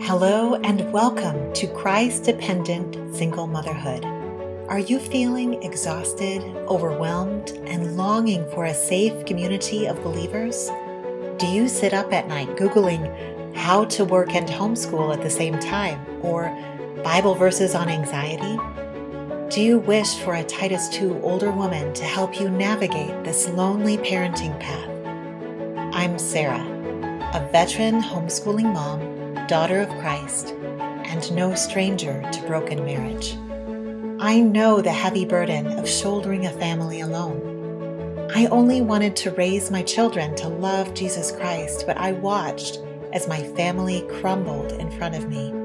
Hello 0.00 0.56
and 0.64 0.92
welcome 0.92 1.52
to 1.52 1.68
Christ 1.68 2.24
dependent 2.24 3.14
single 3.14 3.46
motherhood. 3.46 4.04
Are 4.68 4.80
you 4.80 4.98
feeling 4.98 5.62
exhausted, 5.62 6.42
overwhelmed, 6.66 7.50
and 7.66 7.96
longing 7.96 8.44
for 8.50 8.64
a 8.64 8.74
safe 8.74 9.24
community 9.24 9.86
of 9.86 10.02
believers? 10.02 10.68
Do 11.36 11.46
you 11.46 11.68
sit 11.68 11.94
up 11.94 12.12
at 12.12 12.26
night 12.26 12.56
Googling 12.56 13.54
how 13.54 13.84
to 13.84 14.04
work 14.04 14.34
and 14.34 14.48
homeschool 14.48 15.14
at 15.14 15.22
the 15.22 15.30
same 15.30 15.58
time 15.60 16.04
or 16.22 16.46
Bible 17.02 17.34
verses 17.34 17.74
on 17.74 17.88
anxiety? 17.88 18.58
Do 19.54 19.60
you 19.60 19.78
wish 19.78 20.16
for 20.16 20.34
a 20.34 20.42
Titus 20.42 20.88
2 20.88 21.20
older 21.22 21.50
woman 21.50 21.92
to 21.94 22.04
help 22.04 22.40
you 22.40 22.50
navigate 22.50 23.24
this 23.24 23.48
lonely 23.50 23.98
parenting 23.98 24.58
path? 24.58 24.90
I'm 25.94 26.18
Sarah, 26.18 26.64
a 27.34 27.48
veteran 27.52 28.02
homeschooling 28.02 28.72
mom, 28.72 29.46
daughter 29.46 29.80
of 29.80 29.88
Christ, 30.00 30.54
and 31.04 31.32
no 31.32 31.54
stranger 31.54 32.28
to 32.32 32.46
broken 32.46 32.84
marriage. 32.84 33.36
I 34.20 34.40
know 34.40 34.80
the 34.80 34.92
heavy 34.92 35.24
burden 35.24 35.78
of 35.78 35.88
shouldering 35.88 36.46
a 36.46 36.52
family 36.52 37.00
alone. 37.00 38.28
I 38.34 38.46
only 38.46 38.82
wanted 38.82 39.14
to 39.16 39.30
raise 39.30 39.70
my 39.70 39.82
children 39.82 40.34
to 40.36 40.48
love 40.48 40.94
Jesus 40.94 41.30
Christ, 41.30 41.84
but 41.86 41.96
I 41.96 42.12
watched 42.12 42.80
as 43.12 43.28
my 43.28 43.42
family 43.54 44.04
crumbled 44.20 44.72
in 44.72 44.90
front 44.90 45.14
of 45.14 45.28
me. 45.28 45.57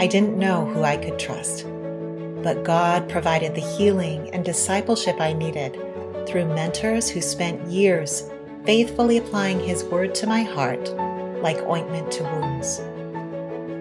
I 0.00 0.06
didn't 0.06 0.38
know 0.38 0.64
who 0.64 0.84
I 0.84 0.96
could 0.96 1.18
trust, 1.18 1.66
but 2.44 2.62
God 2.62 3.08
provided 3.08 3.56
the 3.56 3.60
healing 3.60 4.30
and 4.32 4.44
discipleship 4.44 5.20
I 5.20 5.32
needed 5.32 5.76
through 6.24 6.54
mentors 6.54 7.10
who 7.10 7.20
spent 7.20 7.66
years 7.66 8.30
faithfully 8.64 9.18
applying 9.18 9.58
His 9.58 9.82
word 9.82 10.14
to 10.14 10.28
my 10.28 10.44
heart 10.44 10.94
like 11.42 11.58
ointment 11.62 12.12
to 12.12 12.22
wounds. 12.22 12.80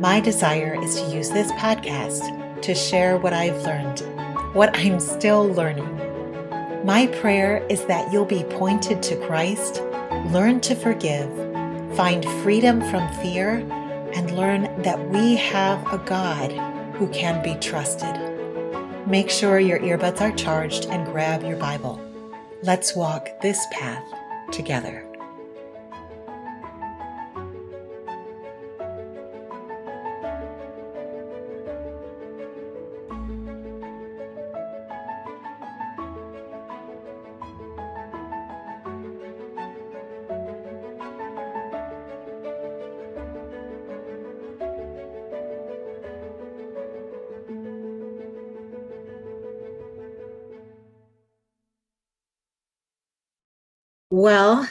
My 0.02 0.20
desire 0.20 0.82
is 0.84 1.00
to 1.00 1.16
use 1.16 1.30
this 1.30 1.52
podcast 1.52 2.62
to 2.64 2.74
share 2.74 3.18
what 3.18 3.34
I've 3.34 3.62
learned, 3.62 4.00
what 4.56 4.76
I'm 4.76 5.00
still 5.00 5.48
learning. 5.48 6.84
My 6.84 7.06
prayer 7.22 7.64
is 7.70 7.86
that 7.86 8.12
you'll 8.12 8.26
be 8.26 8.44
pointed 8.44 9.04
to 9.04 9.24
Christ, 9.28 9.84
learn 10.32 10.62
to 10.62 10.74
forgive, 10.74 11.30
find 11.96 12.26
freedom 12.42 12.82
from 12.90 13.08
fear, 13.22 13.64
and 14.18 14.36
learn 14.36 14.64
that 14.82 15.10
we 15.10 15.36
have 15.36 15.94
a 15.94 16.00
God 16.00 16.52
who 16.96 17.08
can 17.10 17.44
be 17.44 17.54
trusted. 17.62 18.16
Make 19.06 19.30
sure 19.30 19.60
your 19.60 19.78
earbuds 19.78 20.22
are 20.22 20.36
charged 20.36 20.88
and 20.88 21.06
grab 21.06 21.44
your 21.44 21.56
Bible. 21.56 22.02
Let's 22.64 22.96
walk 22.96 23.30
this 23.44 23.64
path 23.72 24.04
together. 24.52 25.07
Well, 54.20 54.68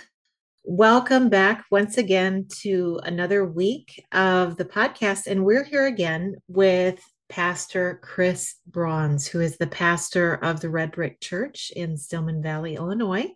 welcome 0.64 1.28
back 1.28 1.66
once 1.70 1.98
again 1.98 2.48
to 2.62 2.98
another 3.04 3.44
week 3.44 4.04
of 4.10 4.56
the 4.56 4.64
podcast. 4.64 5.28
And 5.28 5.44
we're 5.44 5.62
here 5.62 5.86
again 5.86 6.34
with 6.48 7.00
Pastor 7.28 8.00
Chris 8.02 8.56
Brauns, 8.68 9.28
who 9.28 9.40
is 9.40 9.56
the 9.56 9.68
pastor 9.68 10.34
of 10.34 10.58
the 10.58 10.68
Red 10.68 10.90
Brick 10.90 11.20
Church 11.20 11.70
in 11.76 11.96
Stillman 11.96 12.42
Valley, 12.42 12.74
Illinois, 12.74 13.28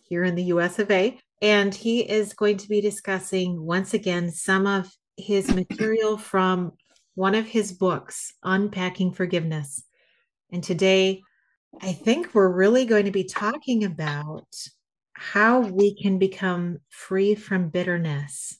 here 0.00 0.24
in 0.24 0.34
the 0.34 0.44
US 0.44 0.78
of 0.78 0.90
A. 0.90 1.20
And 1.42 1.74
he 1.74 2.10
is 2.10 2.32
going 2.32 2.56
to 2.56 2.68
be 2.68 2.80
discussing 2.80 3.60
once 3.60 3.92
again 3.92 4.30
some 4.30 4.66
of 4.66 4.90
his 5.18 5.54
material 5.54 6.16
from 6.16 6.72
one 7.16 7.34
of 7.34 7.44
his 7.44 7.70
books, 7.70 8.32
Unpacking 8.44 9.12
Forgiveness. 9.12 9.84
And 10.50 10.64
today, 10.64 11.20
I 11.82 11.92
think 11.92 12.34
we're 12.34 12.48
really 12.48 12.86
going 12.86 13.04
to 13.04 13.10
be 13.10 13.24
talking 13.24 13.84
about 13.84 14.46
how 15.20 15.60
we 15.60 15.94
can 15.94 16.18
become 16.18 16.78
free 16.88 17.34
from 17.34 17.68
bitterness 17.68 18.58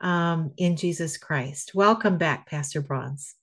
um, 0.00 0.50
in 0.56 0.76
Jesus 0.76 1.16
Christ. 1.16 1.76
Welcome 1.76 2.18
back, 2.18 2.48
Pastor 2.48 2.82
Brauns. 2.82 3.36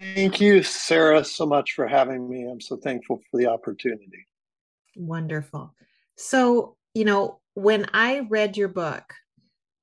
Thank 0.00 0.40
you, 0.40 0.62
Sarah, 0.62 1.24
so 1.24 1.46
much 1.46 1.72
for 1.72 1.88
having 1.88 2.30
me. 2.30 2.48
I'm 2.48 2.60
so 2.60 2.76
thankful 2.76 3.20
for 3.28 3.38
the 3.38 3.48
opportunity. 3.48 4.28
Wonderful. 4.94 5.74
So, 6.16 6.76
you 6.94 7.04
know, 7.04 7.40
when 7.54 7.86
I 7.92 8.20
read 8.20 8.56
your 8.56 8.68
book, 8.68 9.12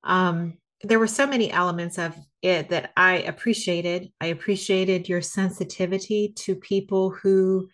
um, 0.05 0.57
there 0.81 0.97
were 0.97 1.07
so 1.07 1.27
many 1.27 1.51
elements 1.51 1.97
of 1.97 2.15
it 2.41 2.69
that 2.69 2.93
I 2.95 3.17
appreciated. 3.17 4.13
I 4.21 4.27
appreciated 4.27 5.09
your 5.09 5.21
sensitivity 5.21 6.31
to 6.37 6.55
people 6.55 7.09
who 7.09 7.67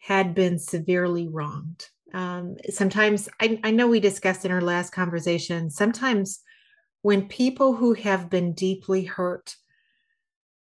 had 0.00 0.34
been 0.34 0.58
severely 0.58 1.28
wronged 1.28 1.90
um, 2.14 2.56
sometimes 2.68 3.28
I, 3.40 3.60
I 3.64 3.70
know 3.70 3.88
we 3.88 4.00
discussed 4.00 4.44
in 4.44 4.50
our 4.50 4.60
last 4.60 4.90
conversation 4.90 5.70
sometimes 5.70 6.40
when 7.02 7.28
people 7.28 7.74
who 7.74 7.94
have 7.94 8.28
been 8.28 8.52
deeply 8.52 9.04
hurt 9.04 9.56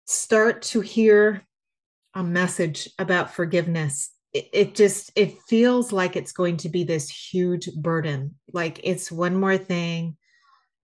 start 0.05 0.61
to 0.61 0.81
hear 0.81 1.45
a 2.13 2.23
message 2.23 2.89
about 2.99 3.33
forgiveness 3.33 4.11
it, 4.35 4.49
it 4.51 4.75
just 4.75 5.11
it 5.15 5.41
feels 5.47 5.93
like 5.93 6.17
it's 6.17 6.33
going 6.33 6.57
to 6.57 6.69
be 6.69 6.83
this 6.83 7.09
huge 7.09 7.69
burden. 7.73 8.35
Like 8.51 8.81
it's 8.83 9.09
one 9.09 9.39
more 9.39 9.57
thing 9.57 10.17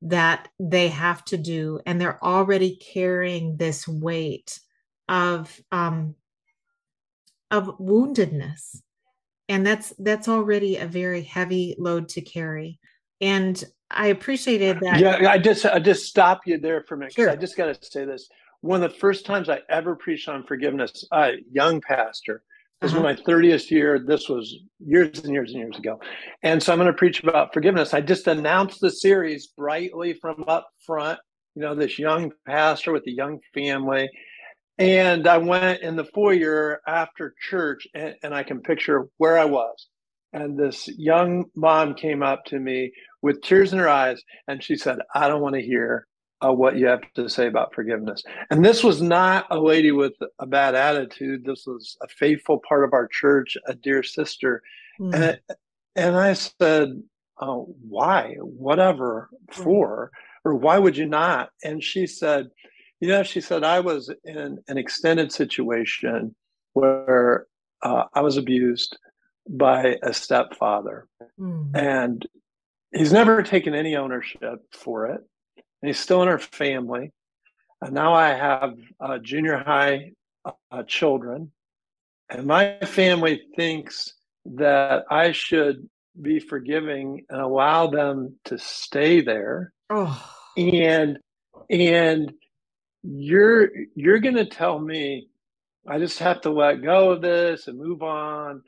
that 0.04 0.48
they 0.58 0.88
have 0.88 1.24
to 1.26 1.38
do 1.38 1.80
and 1.86 2.00
they're 2.00 2.24
already 2.24 2.78
carrying 2.78 3.58
this 3.58 3.88
weight 3.88 4.58
of 5.10 5.60
um 5.72 6.16
of 7.52 7.78
woundedness 7.78 8.82
and 9.52 9.68
that's 9.68 9.94
that's 10.00 10.28
already 10.28 10.78
a 10.78 10.88
very 10.88 11.22
heavy 11.22 11.76
load 11.78 12.10
to 12.10 12.22
carry. 12.22 12.80
And 13.20 13.64
i 13.94 14.08
appreciated 14.08 14.80
that. 14.80 15.00
Yeah 15.00 15.30
i 15.30 15.38
just 15.38 15.66
i 15.66 15.78
just 15.78 16.06
stop 16.06 16.42
you 16.46 16.58
there 16.58 16.84
for 16.88 16.96
a 16.96 16.98
minute 16.98 17.14
sure. 17.14 17.30
i 17.30 17.36
just 17.36 17.58
got 17.58 17.66
to 17.66 17.86
say 17.86 18.06
this. 18.06 18.30
One 18.62 18.82
of 18.82 18.92
the 18.92 18.98
first 18.98 19.26
times 19.26 19.50
i 19.50 19.60
ever 19.70 19.96
preached 19.96 20.30
on 20.30 20.46
forgiveness 20.46 21.06
a 21.12 21.34
young 21.52 21.82
pastor 21.82 22.44
this 22.80 22.94
uh-huh. 22.94 23.04
was 23.04 23.18
my 23.18 23.24
30th 23.24 23.70
year. 23.70 24.00
This 24.00 24.28
was 24.28 24.56
years 24.80 25.20
and 25.20 25.32
years 25.32 25.52
and 25.52 25.60
years 25.60 25.78
ago. 25.78 26.00
And 26.42 26.64
so 26.64 26.72
i'm 26.72 26.80
going 26.80 26.88
to 26.88 26.98
preach 26.98 27.22
about 27.22 27.54
forgiveness. 27.54 27.94
I 27.94 28.02
just 28.02 28.26
announced 28.28 28.80
the 28.82 28.90
series 28.90 29.48
brightly 29.48 30.14
from 30.14 30.44
up 30.48 30.70
front 30.86 31.20
you 31.56 31.62
know 31.62 31.76
this 31.76 32.00
young 32.00 32.32
pastor 32.46 32.92
with 32.92 33.06
a 33.08 33.12
young 33.12 33.40
family 33.54 34.10
and 34.82 35.28
I 35.28 35.38
went 35.38 35.84
in 35.84 35.96
the 35.96 36.06
foyer 36.06 36.82
after 36.88 37.36
church, 37.50 37.88
and, 37.94 38.16
and, 38.24 38.34
I 38.34 38.42
can 38.42 38.62
picture 38.62 39.08
where 39.18 39.38
I 39.38 39.46
was. 39.46 39.88
And 40.34 40.58
this 40.58 40.88
young 40.88 41.46
mom 41.56 41.94
came 41.94 42.24
up 42.24 42.46
to 42.46 42.60
me 42.60 42.92
with 43.22 43.44
tears 43.44 43.74
in 43.74 43.80
her 43.80 43.88
eyes, 43.88 44.24
and 44.48 44.64
she 44.64 44.76
said, 44.76 44.98
I 45.14 45.28
don't 45.28 45.42
want 45.42 45.54
to 45.54 45.62
hear 45.62 46.08
uh, 46.44 46.52
what 46.52 46.78
you 46.78 46.88
have 46.88 47.02
to 47.14 47.30
say 47.30 47.46
about 47.46 47.76
forgiveness. 47.76 48.24
And 48.50 48.66
this 48.66 48.84
was 48.84 49.04
not 49.04 49.46
a 49.52 49.60
lady 49.60 49.92
with 49.92 50.14
a 50.40 50.48
bad 50.48 50.74
attitude. 50.74 51.46
This 51.46 51.66
was 51.68 51.96
a 52.02 52.08
faithful 52.08 52.60
part 52.68 52.84
of 52.84 52.94
our 52.94 53.08
church, 53.08 53.56
a 53.68 53.76
dear 53.76 54.02
sister. 54.02 54.64
Mm. 55.00 55.14
And, 55.14 55.40
and 55.96 56.16
I 56.16 56.34
said, 56.34 56.90
oh, 57.40 57.76
Why? 57.88 58.36
Whatever 58.40 59.30
for? 59.52 60.10
Or 60.44 60.56
why 60.56 60.80
would 60.80 60.98
you 60.98 61.06
not? 61.06 61.50
And 61.64 61.84
she 61.84 62.08
said, 62.08 62.48
you 63.02 63.08
know, 63.08 63.24
she 63.24 63.42
said, 63.42 63.64
I 63.64 63.80
was 63.80 64.14
in 64.24 64.60
an 64.68 64.78
extended 64.78 65.32
situation 65.32 66.36
where 66.74 67.48
uh, 67.82 68.04
I 68.14 68.22
was 68.22 68.38
abused 68.38 68.98
by 69.50 69.98
a 70.04 70.14
stepfather. 70.14 71.08
Mm. 71.40 71.76
And 71.76 72.28
he's 72.94 73.12
never 73.12 73.42
taken 73.42 73.74
any 73.74 73.96
ownership 73.96 74.62
for 74.72 75.08
it. 75.08 75.20
And 75.58 75.90
he's 75.90 76.00
still 76.00 76.22
in 76.22 76.30
our 76.30 76.38
family. 76.38 77.12
And 77.82 77.94
now 77.94 78.14
I 78.14 78.30
have 78.30 78.78
uh, 79.00 79.18
junior 79.18 79.58
high 79.58 80.12
uh, 80.46 80.84
children. 80.84 81.52
And 82.30 82.46
my 82.46 82.78
family 82.82 83.42
thinks 83.56 84.14
that 84.46 85.06
I 85.10 85.32
should 85.32 85.90
be 86.22 86.40
forgiving 86.40 87.26
and 87.30 87.42
allow 87.42 87.88
them 87.88 88.36
to 88.46 88.60
stay 88.60 89.22
there. 89.22 89.74
Oh. 89.90 90.24
And 90.56 91.18
and 91.70 92.34
you're 93.04 93.70
you're 93.96 94.20
going 94.20 94.36
to 94.36 94.46
tell 94.46 94.80
me 94.80 95.28
I 95.88 95.98
just 95.98 96.20
have 96.20 96.42
to 96.42 96.52
let 96.52 96.84
go 96.84 97.12
of 97.12 97.22
this 97.22 97.68
and 97.68 97.78
move 97.78 98.04
on. 98.04 98.62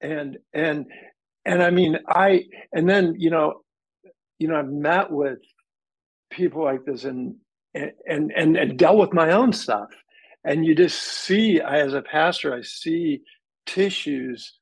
And 0.00 0.38
and 0.52 0.86
and 1.44 1.62
I 1.62 1.70
mean 1.70 1.98
I 2.08 2.44
and 2.72 2.88
then 2.88 3.14
you 3.18 3.30
know 3.30 3.62
you 4.38 4.48
know 4.48 4.58
I've 4.58 4.68
met 4.68 5.10
with 5.10 5.38
people 6.30 6.64
like 6.64 6.84
this 6.84 7.04
and 7.04 7.36
and 7.74 7.92
and 8.06 8.56
and 8.56 8.78
dealt 8.78 8.98
with 8.98 9.12
my 9.12 9.32
own 9.32 9.52
stuff. 9.52 9.88
And 10.44 10.64
you 10.64 10.74
just 10.74 11.02
see 11.02 11.60
I, 11.60 11.80
as 11.80 11.94
a 11.94 12.02
pastor 12.02 12.54
I 12.54 12.62
see 12.62 13.22
tissues 13.66 14.54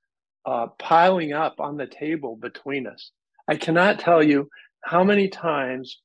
uh, 0.46 0.68
piling 0.78 1.32
up 1.32 1.60
on 1.60 1.76
the 1.76 1.86
table 1.86 2.36
between 2.36 2.86
us. 2.86 3.10
I 3.48 3.56
cannot 3.56 3.98
tell 3.98 4.22
you 4.22 4.48
how 4.84 5.04
many 5.04 5.28
times 5.28 6.00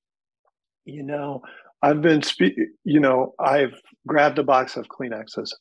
you 0.85 1.03
know 1.03 1.41
I've 1.83 2.01
been 2.01 2.23
spe- 2.23 2.57
you 2.85 2.99
know 2.99 3.35
I've 3.39 3.79
grabbed 4.07 4.39
a 4.39 4.43
box 4.43 4.77
of 4.77 4.87
Kleenexes 4.87 5.51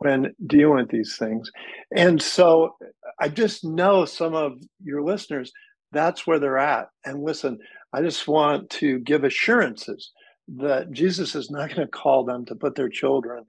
when 0.00 0.34
dealing 0.46 0.76
with 0.76 0.90
these 0.90 1.16
things. 1.18 1.50
And 1.94 2.20
so 2.22 2.76
I 3.20 3.28
just 3.28 3.64
know 3.64 4.06
some 4.06 4.34
of 4.34 4.54
your 4.82 5.02
listeners, 5.02 5.52
that's 5.92 6.26
where 6.26 6.38
they're 6.38 6.58
at. 6.58 6.88
And 7.04 7.22
listen, 7.22 7.58
I 7.92 8.02
just 8.02 8.26
want 8.26 8.70
to 8.70 8.98
give 9.00 9.24
assurances 9.24 10.12
that 10.56 10.92
Jesus 10.92 11.34
is 11.34 11.50
not 11.50 11.68
going 11.68 11.82
to 11.82 11.88
call 11.88 12.24
them 12.24 12.46
to 12.46 12.54
put 12.54 12.76
their 12.76 12.88
children 12.88 13.44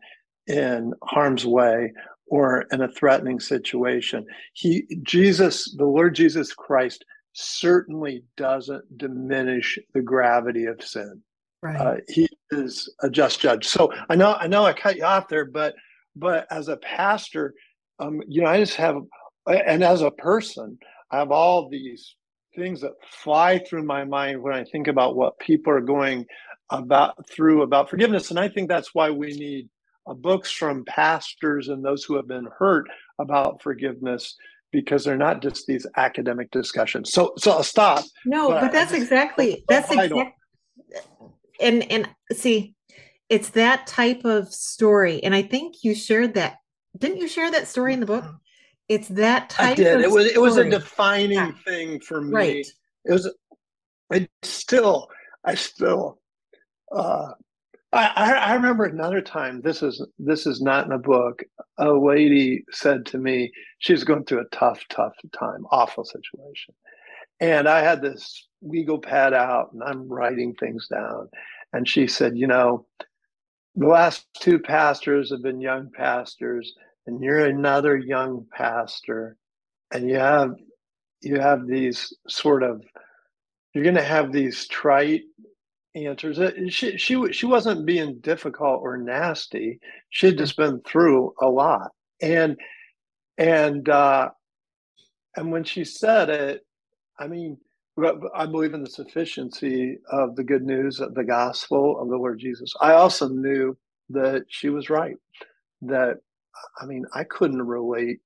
in 0.48 0.94
harm's 1.04 1.46
way 1.46 1.94
or 2.28 2.66
in 2.72 2.82
a 2.82 2.92
threatening 2.92 3.40
situation. 3.40 4.26
He 4.54 4.88
Jesus, 5.04 5.74
the 5.78 5.86
Lord 5.86 6.16
Jesus 6.16 6.54
Christ 6.54 7.06
certainly 7.34 8.24
doesn't 8.38 8.98
diminish 8.98 9.80
the 9.94 10.02
gravity 10.02 10.66
of 10.66 10.84
sin. 10.84 11.22
Right. 11.62 11.80
Uh, 11.80 11.96
he 12.08 12.28
is 12.52 12.90
a 13.02 13.10
just 13.10 13.40
judge. 13.40 13.68
So 13.68 13.92
I 14.10 14.16
know 14.16 14.34
I 14.34 14.48
know 14.48 14.66
I 14.66 14.74
cut 14.74 14.98
you 14.98 15.04
off 15.04 15.28
there, 15.28 15.46
but 15.46 15.76
but 16.16 16.48
as 16.52 16.68
a 16.68 16.78
pastor, 16.78 17.54
um, 18.00 18.22
you 18.28 18.42
know, 18.42 18.50
I 18.50 18.58
just 18.58 18.76
have, 18.76 18.98
and 19.48 19.84
as 19.84 20.02
a 20.02 20.12
person, 20.12 20.78
I 21.12 21.20
have 21.20 21.32
all 21.32 21.70
these 21.70 22.16
things 22.56 22.82
that 22.82 22.92
fly 23.10 23.60
through 23.60 23.84
my 23.84 24.04
mind 24.04 24.42
when 24.42 24.54
I 24.54 24.64
think 24.66 24.88
about 24.88 25.16
what 25.16 25.40
people 25.40 25.72
are 25.72 25.82
going 25.82 26.26
about 26.70 27.16
through 27.30 27.62
about 27.62 27.90
forgiveness. 27.90 28.30
And 28.30 28.40
I 28.40 28.50
think 28.50 28.68
that's 28.68 28.94
why 28.94 29.10
we 29.10 29.34
need 29.34 29.70
uh, 30.08 30.14
books 30.14 30.52
from 30.52 30.84
pastors 30.86 31.70
and 31.70 31.84
those 31.84 32.04
who 32.04 32.16
have 32.16 32.28
been 32.28 32.48
hurt 32.58 32.88
about 33.20 33.62
forgiveness 33.62 34.36
because 34.72 35.04
they're 35.04 35.18
not 35.18 35.42
just 35.42 35.68
these 35.68 35.86
academic 35.98 36.50
discussions. 36.52 37.12
So, 37.12 37.34
so 37.38 37.52
I'll 37.52 37.64
stop. 37.64 38.06
No, 38.26 38.50
but, 38.50 38.62
but 38.62 38.72
that's 38.72 38.94
exactly 38.94 39.64
that's 39.68 39.92
exactly. 39.92 40.34
And 41.62 41.90
and 41.92 42.10
see, 42.32 42.76
it's 43.32 43.52
that 43.52 43.88
type 43.88 44.26
of 44.26 44.54
story 44.54 45.24
and 45.24 45.34
i 45.34 45.42
think 45.42 45.84
you 45.84 45.96
shared 45.96 46.36
that 46.36 46.58
didn't 46.98 47.18
you 47.18 47.28
share 47.28 47.50
that 47.50 47.68
story 47.68 47.94
in 47.94 48.00
the 48.00 48.06
book 48.06 48.26
it's 48.90 49.08
that 49.08 49.50
type 49.50 49.72
I 49.72 49.76
did. 49.76 50.02
it 50.02 50.12
was 50.12 50.26
story. 50.26 50.36
it 50.36 50.42
was 50.42 50.58
a 50.58 50.70
defining 50.70 51.32
yeah. 51.32 51.52
thing 51.66 52.00
for 52.02 52.22
me 52.22 52.36
right. 52.36 52.68
it 53.06 53.12
was 53.12 53.34
i 54.12 54.28
still 54.44 55.08
i 55.44 55.56
still 55.56 56.20
uh 56.92 57.32
I, 57.94 58.32
I 58.32 58.54
remember 58.54 58.86
another 58.86 59.20
time. 59.20 59.60
This 59.60 59.84
is 59.84 60.02
this 60.18 60.48
is 60.48 60.62
not 60.62 60.86
in 60.86 60.94
a 60.94 60.98
book. 60.98 61.44
A 61.78 61.92
lady 61.92 62.64
said 62.72 63.06
to 63.08 63.18
me, 63.18 63.52
she's 63.80 64.06
going 64.06 64.24
through 64.24 64.40
a 64.40 64.56
tough, 64.56 64.80
tough 64.90 65.12
time, 65.38 65.66
awful 65.72 66.06
situation, 66.06 66.74
and 67.42 67.70
I 67.70 67.82
had 67.82 68.02
this 68.04 68.48
legal 68.64 69.00
pad 69.00 69.34
out, 69.34 69.74
and 69.74 69.84
I'm 69.84 70.10
writing 70.10 70.56
things 70.56 70.88
down. 70.90 71.30
And 71.74 71.88
she 71.90 72.08
said, 72.08 72.38
"You 72.38 72.48
know, 72.48 72.88
the 73.76 73.88
last 73.88 74.28
two 74.40 74.60
pastors 74.60 75.32
have 75.32 75.42
been 75.42 75.62
young 75.62 75.90
pastors 75.92 76.74
and 77.08 77.24
you're 77.24 77.46
another 77.46 77.98
young 77.98 78.46
pastor. 78.52 79.38
And 79.94 80.10
you 80.10 80.16
have 80.18 80.56
you 81.22 81.40
have 81.40 81.68
these 81.68 82.14
sort 82.28 82.64
of 82.64 82.84
you're 83.74 83.84
going 83.84 83.96
to 83.96 84.04
have 84.04 84.32
these 84.32 84.68
trite 84.68 85.24
answers. 85.96 86.40
Uh, 86.40 86.52
she 86.70 86.98
she 86.98 87.32
she 87.34 87.46
wasn't 87.46 87.86
being 87.86 88.20
difficult 88.20 88.82
or 88.82 88.98
nasty. 88.98 89.80
She 90.10 90.28
had 90.28 90.38
just 90.38 90.58
been 90.58 90.82
through 90.82 91.34
a 91.42 91.48
lot. 91.48 91.92
And 92.22 92.58
and 93.38 93.88
uh 93.90 94.30
and 95.36 95.52
when 95.52 95.64
she 95.64 95.84
said 95.86 96.30
it 96.30 96.66
i 97.22 97.28
mean 97.28 97.58
I 98.36 98.46
believe 98.46 98.74
in 98.74 98.84
the 98.84 98.90
sufficiency 98.90 100.00
of 100.12 100.36
the 100.36 100.44
good 100.44 100.64
news 100.64 101.00
of 101.00 101.14
the 101.14 101.24
gospel 101.24 102.00
of 102.02 102.10
the 102.10 102.18
Lord 102.18 102.40
Jesus. 102.40 102.74
I 102.82 102.94
also 102.94 103.28
knew 103.28 103.78
that 104.10 104.46
she 104.48 104.70
was 104.70 104.90
right. 104.90 105.16
That, 105.82 106.18
I 106.82 106.86
mean, 106.86 107.06
I 107.14 107.24
couldn't 107.26 107.62
relate 107.62 108.20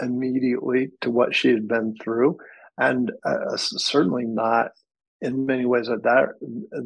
immediately 0.00 0.90
to 1.00 1.10
what 1.10 1.34
she 1.34 1.48
had 1.48 1.66
been 1.68 1.96
through, 2.02 2.38
and 2.78 3.10
uh, 3.24 3.56
certainly 3.56 4.24
not 4.24 4.70
in 5.20 5.46
many 5.46 5.66
ways 5.66 5.88
at 5.88 6.04
that 6.04 6.28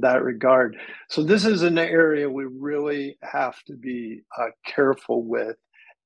that 0.00 0.22
regard. 0.22 0.76
So 1.10 1.22
this 1.22 1.44
is 1.44 1.62
an 1.62 1.78
area 1.78 2.30
we 2.30 2.46
really 2.46 3.18
have 3.22 3.62
to 3.64 3.74
be 3.74 4.22
uh, 4.38 4.48
careful 4.66 5.22
with 5.22 5.56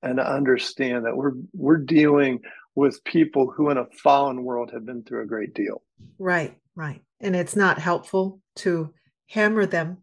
and 0.03 0.19
understand 0.19 1.07
that 1.07 1.17
we're 1.17 1.35
we're 1.55 1.79
dealing 1.79 2.41
with 2.77 3.03
people 3.05 3.51
who 3.51 3.71
in 3.71 3.79
a 3.79 3.87
fallen 3.87 4.45
world 4.45 4.71
have 4.71 4.87
been 4.87 5.03
through 5.03 5.23
a 5.23 5.27
great 5.27 5.55
deal. 5.55 5.83
Right, 6.19 6.57
right. 6.77 7.03
And 7.21 7.35
it's 7.35 7.57
not 7.57 7.79
helpful 7.79 8.41
to 8.57 8.93
hammer 9.29 9.67
them 9.67 9.99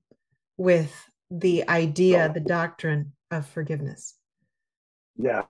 with 0.57 0.91
the 1.29 1.69
idea, 1.69 2.31
the 2.33 2.39
doctrine 2.39 3.13
of 3.31 3.47
forgiveness. 3.47 4.15
Yeah. 5.15 5.43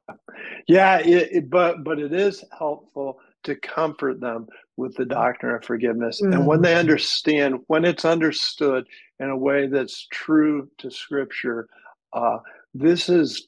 Yeah, 0.67 0.99
it, 0.99 1.29
it, 1.31 1.49
but 1.49 1.83
but 1.83 1.97
it 1.99 2.13
is 2.13 2.43
helpful 2.57 3.19
to 3.43 3.55
comfort 3.55 4.19
them 4.19 4.47
with 4.75 4.95
the 4.95 5.05
doctrine 5.05 5.55
of 5.55 5.63
forgiveness. 5.63 6.21
Mm-hmm. 6.21 6.33
And 6.33 6.47
when 6.47 6.61
they 6.61 6.75
understand, 6.75 7.59
when 7.67 7.85
it's 7.85 8.05
understood 8.05 8.85
in 9.19 9.29
a 9.29 9.37
way 9.37 9.67
that's 9.67 10.07
true 10.11 10.69
to 10.79 10.91
scripture, 10.91 11.67
uh, 12.11 12.39
this 12.73 13.07
is 13.07 13.47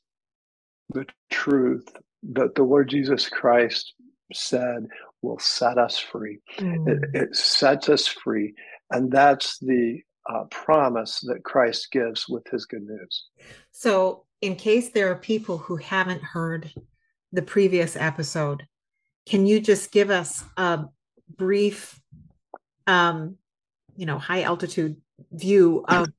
the 0.89 1.05
truth 1.29 1.87
that 2.33 2.55
the 2.55 2.63
Lord 2.63 2.89
Jesus 2.89 3.29
Christ 3.29 3.93
said 4.33 4.87
will 5.21 5.39
set 5.39 5.77
us 5.77 5.97
free. 5.97 6.39
Mm. 6.57 6.87
It, 6.87 7.09
it, 7.13 7.35
sets 7.35 7.89
us 7.89 8.07
free. 8.07 8.53
And 8.91 9.11
that's 9.11 9.59
the 9.59 10.01
uh, 10.29 10.43
promise 10.51 11.19
that 11.21 11.43
Christ 11.43 11.91
gives 11.91 12.27
with 12.27 12.45
his 12.51 12.65
good 12.65 12.83
news. 12.83 13.25
So, 13.71 14.25
in 14.41 14.55
case 14.55 14.89
there 14.89 15.09
are 15.11 15.15
people 15.15 15.57
who 15.57 15.77
haven't 15.77 16.21
heard 16.21 16.71
the 17.31 17.41
previous 17.41 17.95
episode, 17.95 18.63
can 19.25 19.45
you 19.45 19.59
just 19.59 19.91
give 19.91 20.09
us 20.09 20.43
a 20.57 20.85
brief, 21.37 21.99
um, 22.85 23.37
you 23.95 24.05
know, 24.05 24.19
high 24.19 24.43
altitude 24.43 24.97
view 25.31 25.83
of 25.87 26.09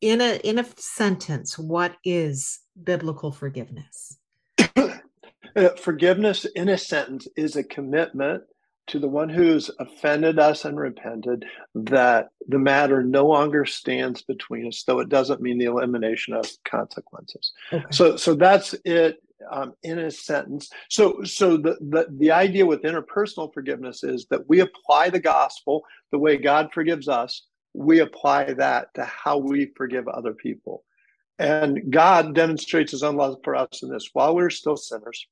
in 0.00 0.20
a 0.20 0.36
in 0.44 0.58
a 0.58 0.66
sentence 0.76 1.58
what 1.58 1.96
is 2.04 2.60
biblical 2.82 3.32
forgiveness? 3.32 4.19
Uh, 5.56 5.68
forgiveness, 5.70 6.44
in 6.44 6.68
a 6.68 6.78
sentence, 6.78 7.26
is 7.36 7.56
a 7.56 7.64
commitment 7.64 8.42
to 8.86 8.98
the 8.98 9.08
one 9.08 9.28
who's 9.28 9.70
offended 9.78 10.38
us 10.38 10.64
and 10.64 10.78
repented 10.78 11.44
that 11.74 12.30
the 12.48 12.58
matter 12.58 13.02
no 13.02 13.26
longer 13.26 13.64
stands 13.64 14.22
between 14.22 14.66
us, 14.66 14.82
though 14.84 15.00
it 15.00 15.08
doesn't 15.08 15.40
mean 15.40 15.58
the 15.58 15.66
elimination 15.66 16.34
of 16.34 16.46
consequences. 16.64 17.52
Okay. 17.72 17.84
So, 17.90 18.16
so 18.16 18.34
that's 18.34 18.74
it 18.84 19.22
um, 19.50 19.74
in 19.82 19.98
a 19.98 20.10
sentence. 20.10 20.70
So, 20.88 21.22
so 21.22 21.56
the, 21.56 21.76
the 21.80 22.06
the 22.10 22.32
idea 22.32 22.66
with 22.66 22.82
interpersonal 22.82 23.52
forgiveness 23.54 24.02
is 24.02 24.26
that 24.30 24.48
we 24.48 24.60
apply 24.60 25.10
the 25.10 25.20
gospel 25.20 25.84
the 26.10 26.18
way 26.18 26.36
God 26.36 26.70
forgives 26.72 27.08
us. 27.08 27.46
We 27.74 28.00
apply 28.00 28.54
that 28.54 28.92
to 28.94 29.04
how 29.04 29.38
we 29.38 29.72
forgive 29.76 30.08
other 30.08 30.34
people. 30.34 30.82
And 31.40 31.90
God 31.90 32.34
demonstrates 32.34 32.92
his 32.92 33.02
own 33.02 33.16
love 33.16 33.38
for 33.42 33.56
us 33.56 33.82
in 33.82 33.88
this 33.88 34.10
while 34.12 34.34
we're 34.34 34.50
still 34.50 34.76
sinners. 34.76 35.26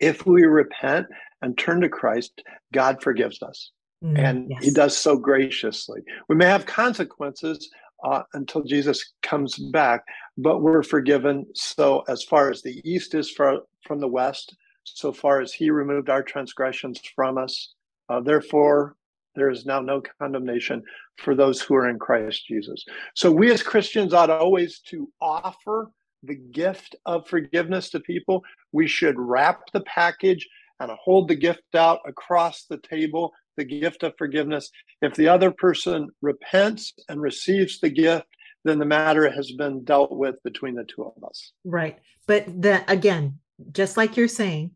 If 0.00 0.24
we 0.24 0.44
repent 0.44 1.06
and 1.42 1.56
turn 1.56 1.82
to 1.82 1.88
Christ, 1.90 2.42
God 2.72 3.02
forgives 3.02 3.42
us. 3.42 3.72
Mm, 4.02 4.18
and 4.18 4.50
yes. 4.50 4.64
he 4.64 4.70
does 4.70 4.96
so 4.96 5.16
graciously. 5.16 6.00
We 6.30 6.36
may 6.36 6.46
have 6.46 6.64
consequences 6.64 7.68
uh, 8.02 8.22
until 8.32 8.62
Jesus 8.62 9.12
comes 9.22 9.56
back, 9.70 10.02
but 10.38 10.62
we're 10.62 10.82
forgiven. 10.82 11.44
So, 11.54 12.02
as 12.08 12.24
far 12.24 12.50
as 12.50 12.62
the 12.62 12.80
east 12.82 13.14
is 13.14 13.30
far, 13.30 13.58
from 13.86 14.00
the 14.00 14.08
west, 14.08 14.56
so 14.84 15.12
far 15.12 15.42
as 15.42 15.52
he 15.52 15.70
removed 15.70 16.08
our 16.08 16.22
transgressions 16.22 16.98
from 17.14 17.36
us, 17.36 17.74
uh, 18.08 18.20
therefore, 18.20 18.96
there 19.34 19.50
is 19.50 19.66
now 19.66 19.80
no 19.80 20.02
condemnation 20.20 20.82
for 21.18 21.34
those 21.34 21.60
who 21.60 21.74
are 21.74 21.88
in 21.88 21.98
Christ 21.98 22.46
Jesus. 22.46 22.84
So, 23.14 23.30
we 23.30 23.50
as 23.52 23.62
Christians 23.62 24.12
ought 24.12 24.30
always 24.30 24.80
to 24.90 25.10
offer 25.20 25.90
the 26.22 26.34
gift 26.34 26.96
of 27.06 27.26
forgiveness 27.26 27.90
to 27.90 28.00
people. 28.00 28.44
We 28.72 28.86
should 28.86 29.18
wrap 29.18 29.62
the 29.72 29.80
package 29.82 30.46
and 30.80 30.90
hold 30.92 31.28
the 31.28 31.34
gift 31.36 31.74
out 31.74 32.00
across 32.06 32.64
the 32.64 32.78
table, 32.78 33.32
the 33.56 33.64
gift 33.64 34.02
of 34.02 34.14
forgiveness. 34.18 34.70
If 35.02 35.14
the 35.14 35.28
other 35.28 35.50
person 35.50 36.08
repents 36.22 36.92
and 37.08 37.20
receives 37.20 37.80
the 37.80 37.90
gift, 37.90 38.26
then 38.64 38.78
the 38.78 38.84
matter 38.84 39.30
has 39.30 39.52
been 39.52 39.84
dealt 39.84 40.12
with 40.12 40.42
between 40.42 40.74
the 40.74 40.84
two 40.84 41.04
of 41.04 41.24
us. 41.24 41.52
Right. 41.64 41.98
But 42.26 42.62
the, 42.62 42.84
again, 42.90 43.38
just 43.72 43.96
like 43.96 44.16
you're 44.16 44.28
saying, 44.28 44.72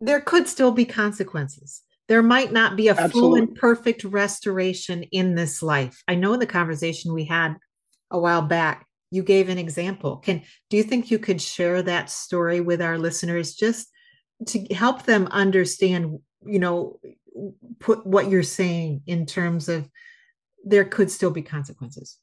there 0.00 0.20
could 0.20 0.48
still 0.48 0.72
be 0.72 0.84
consequences. 0.84 1.82
There 2.08 2.22
might 2.22 2.52
not 2.52 2.76
be 2.76 2.88
a 2.88 2.92
Absolutely. 2.92 3.20
full 3.20 3.34
and 3.34 3.54
perfect 3.54 4.04
restoration 4.04 5.02
in 5.04 5.34
this 5.34 5.62
life. 5.62 6.02
I 6.06 6.14
know 6.14 6.34
in 6.34 6.40
the 6.40 6.46
conversation 6.46 7.12
we 7.12 7.24
had 7.24 7.56
a 8.10 8.18
while 8.18 8.42
back, 8.42 8.86
you 9.10 9.22
gave 9.22 9.48
an 9.48 9.58
example. 9.58 10.18
Can 10.18 10.42
do 10.70 10.76
you 10.76 10.82
think 10.82 11.10
you 11.10 11.18
could 11.18 11.40
share 11.40 11.82
that 11.82 12.10
story 12.10 12.60
with 12.60 12.80
our 12.82 12.98
listeners 12.98 13.54
just 13.54 13.88
to 14.46 14.64
help 14.66 15.04
them 15.04 15.26
understand, 15.30 16.18
you 16.44 16.58
know, 16.58 17.00
put 17.80 18.06
what 18.06 18.30
you're 18.30 18.42
saying 18.42 19.02
in 19.06 19.26
terms 19.26 19.68
of 19.68 19.88
there 20.64 20.84
could 20.84 21.10
still 21.10 21.30
be 21.30 21.42
consequences? 21.42 22.18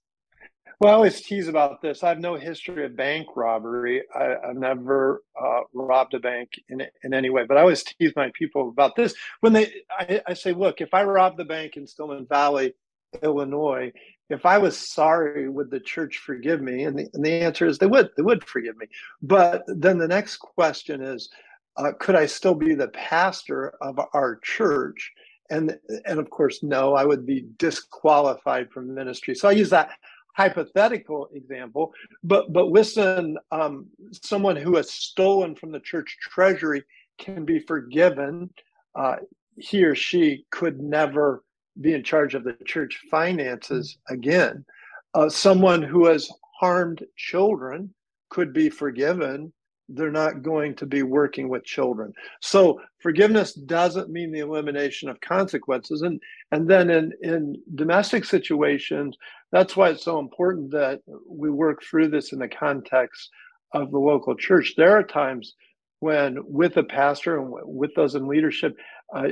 Well, 0.80 0.92
I 0.92 0.96
always 0.96 1.22
tease 1.22 1.48
about 1.48 1.82
this. 1.82 2.04
I 2.04 2.10
have 2.10 2.20
no 2.20 2.36
history 2.36 2.86
of 2.86 2.96
bank 2.96 3.28
robbery. 3.36 4.04
I, 4.16 4.36
have 4.48 4.56
never 4.56 5.24
uh, 5.42 5.62
robbed 5.74 6.14
a 6.14 6.20
bank 6.20 6.50
in 6.70 6.82
in 7.04 7.14
any 7.14 7.30
way. 7.30 7.46
But 7.46 7.58
I 7.58 7.62
always 7.62 7.84
tease 7.84 8.12
my 8.16 8.32
people 8.34 8.70
about 8.70 8.96
this. 8.96 9.14
When 9.42 9.54
they, 9.54 9.72
I, 9.92 10.22
I 10.28 10.34
say, 10.34 10.52
look, 10.52 10.82
if 10.82 10.94
I 10.94 11.04
robbed 11.04 11.38
the 11.38 11.46
bank 11.46 11.78
in 11.78 11.88
Stillman 11.88 12.28
Valley, 12.28 12.74
Illinois, 13.22 13.92
if 14.30 14.46
I 14.46 14.58
was 14.58 14.78
sorry, 14.78 15.48
would 15.48 15.70
the 15.70 15.80
church 15.80 16.18
forgive 16.18 16.62
me? 16.62 16.84
And 16.84 16.98
the, 16.98 17.08
and 17.14 17.24
the 17.24 17.32
answer 17.32 17.68
is 17.68 17.78
they 17.78 17.86
would. 17.86 18.10
They 18.18 18.24
would 18.24 18.44
forgive 18.44 18.78
me. 18.78 18.88
But 19.22 19.64
then 19.68 19.98
the 19.98 20.08
next 20.08 20.38
question 20.38 21.02
is, 21.02 21.30
uh, 21.78 21.92
could 22.00 22.16
I 22.16 22.26
still 22.26 22.56
be 22.56 22.74
the 22.74 22.90
pastor 22.90 23.74
of 23.82 24.00
our 24.14 24.40
church? 24.44 25.12
And 25.50 25.78
and 26.06 26.20
of 26.20 26.30
course, 26.30 26.64
no, 26.64 26.96
I 26.96 27.06
would 27.06 27.26
be 27.26 27.46
disqualified 27.58 28.72
from 28.72 28.94
ministry. 28.94 29.36
So 29.36 29.50
I 29.50 29.52
use 29.52 29.70
that 29.70 29.92
hypothetical 30.34 31.30
example, 31.34 31.94
but 32.24 32.52
but 32.52 32.68
listen, 32.68 33.38
um, 33.52 33.88
someone 34.12 34.56
who 34.56 34.76
has 34.76 34.92
stolen 34.92 35.56
from 35.56 35.72
the 35.72 35.80
church 35.80 36.18
treasury 36.22 36.84
can 37.18 37.46
be 37.46 37.60
forgiven. 37.60 38.50
Uh, 38.96 39.18
he 39.58 39.84
or 39.84 39.96
she 39.96 40.46
could 40.50 40.82
never 40.82 41.44
be 41.82 41.94
in 41.94 42.04
charge 42.04 42.36
of 42.36 42.44
the 42.44 42.58
church 42.66 43.02
finances 43.10 43.98
again. 44.10 44.66
Uh, 45.14 45.30
someone 45.30 45.82
who 45.82 46.06
has 46.08 46.30
harmed 46.60 47.04
children 47.16 47.94
could 48.30 48.54
be 48.54 48.70
forgiven 48.70 49.54
they're 49.94 50.12
not 50.12 50.42
going 50.42 50.76
to 50.76 50.86
be 50.86 51.04
working 51.04 51.50
with 51.50 51.64
children. 51.64 52.14
So 52.42 52.82
forgiveness 53.00 53.54
doesn't 53.54 54.10
mean 54.10 54.32
the 54.32 54.40
elimination 54.40 55.10
of 55.10 55.22
consequences. 55.22 56.02
And 56.02 56.22
and 56.52 56.68
then 56.68 56.90
in, 56.90 57.12
in 57.22 57.56
domestic 57.76 58.26
situations, 58.26 59.18
that's 59.52 59.76
why 59.76 59.90
it's 59.90 60.04
so 60.04 60.20
important 60.20 60.72
that 60.72 61.02
we 61.28 61.50
work 61.50 61.84
through 61.84 62.10
this 62.10 62.34
in 62.34 62.40
the 62.40 62.48
context 62.48 63.30
of 63.74 63.92
the 63.92 64.00
local 64.00 64.36
church. 64.36 64.74
There 64.76 64.98
are 64.98 65.04
times 65.04 65.56
when 66.00 66.38
with 66.44 66.78
a 66.78 66.84
pastor 66.84 67.40
and 67.40 67.54
with 67.64 67.92
those 67.96 68.16
in 68.16 68.28
leadership, 68.28 68.76
uh, 69.16 69.30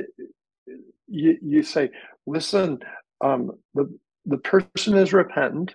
you, 1.06 1.38
you 1.42 1.62
say, 1.62 1.90
listen, 2.26 2.78
um, 3.20 3.52
the, 3.74 3.86
the 4.24 4.38
person 4.38 4.96
is 4.96 5.12
repentant, 5.12 5.74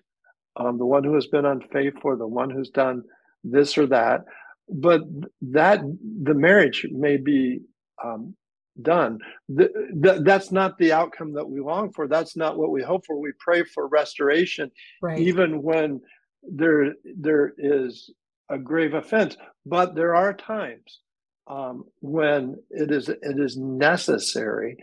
um, 0.56 0.78
the 0.78 0.86
one 0.86 1.04
who 1.04 1.14
has 1.14 1.28
been 1.28 1.46
unfaithful, 1.46 2.18
the 2.18 2.28
one 2.28 2.50
who's 2.50 2.70
done 2.70 3.04
this 3.44 3.78
or 3.78 3.86
that 3.88 4.26
but 4.70 5.02
that 5.42 5.82
the 6.24 6.34
marriage 6.34 6.86
may 6.92 7.18
be 7.18 7.62
um, 8.04 8.36
done. 8.82 9.20
The, 9.50 9.70
the, 9.94 10.22
that's 10.24 10.52
not 10.52 10.78
the 10.78 10.94
outcome 10.94 11.34
that 11.34 11.50
we 11.50 11.62
long 11.62 11.92
for. 11.94 12.08
That's 12.08 12.36
not 12.36 12.58
what 12.58 12.72
we 12.72 12.84
hope 12.84 13.06
for. 13.06 13.20
We 13.20 13.32
pray 13.40 13.64
for 13.64 13.88
restoration, 13.88 14.72
right. 15.02 15.20
even 15.20 15.62
when 15.62 16.02
there 16.44 16.94
there 17.18 17.54
is 17.58 18.12
a 18.50 18.58
grave 18.58 18.94
offense. 18.94 19.38
But 19.66 19.96
there 19.96 20.16
are 20.16 20.34
times 20.34 21.00
um, 21.48 21.86
when 22.02 22.56
it 22.70 22.92
is 22.92 23.10
it 23.10 23.20
is 23.22 23.58
necessary, 23.58 24.78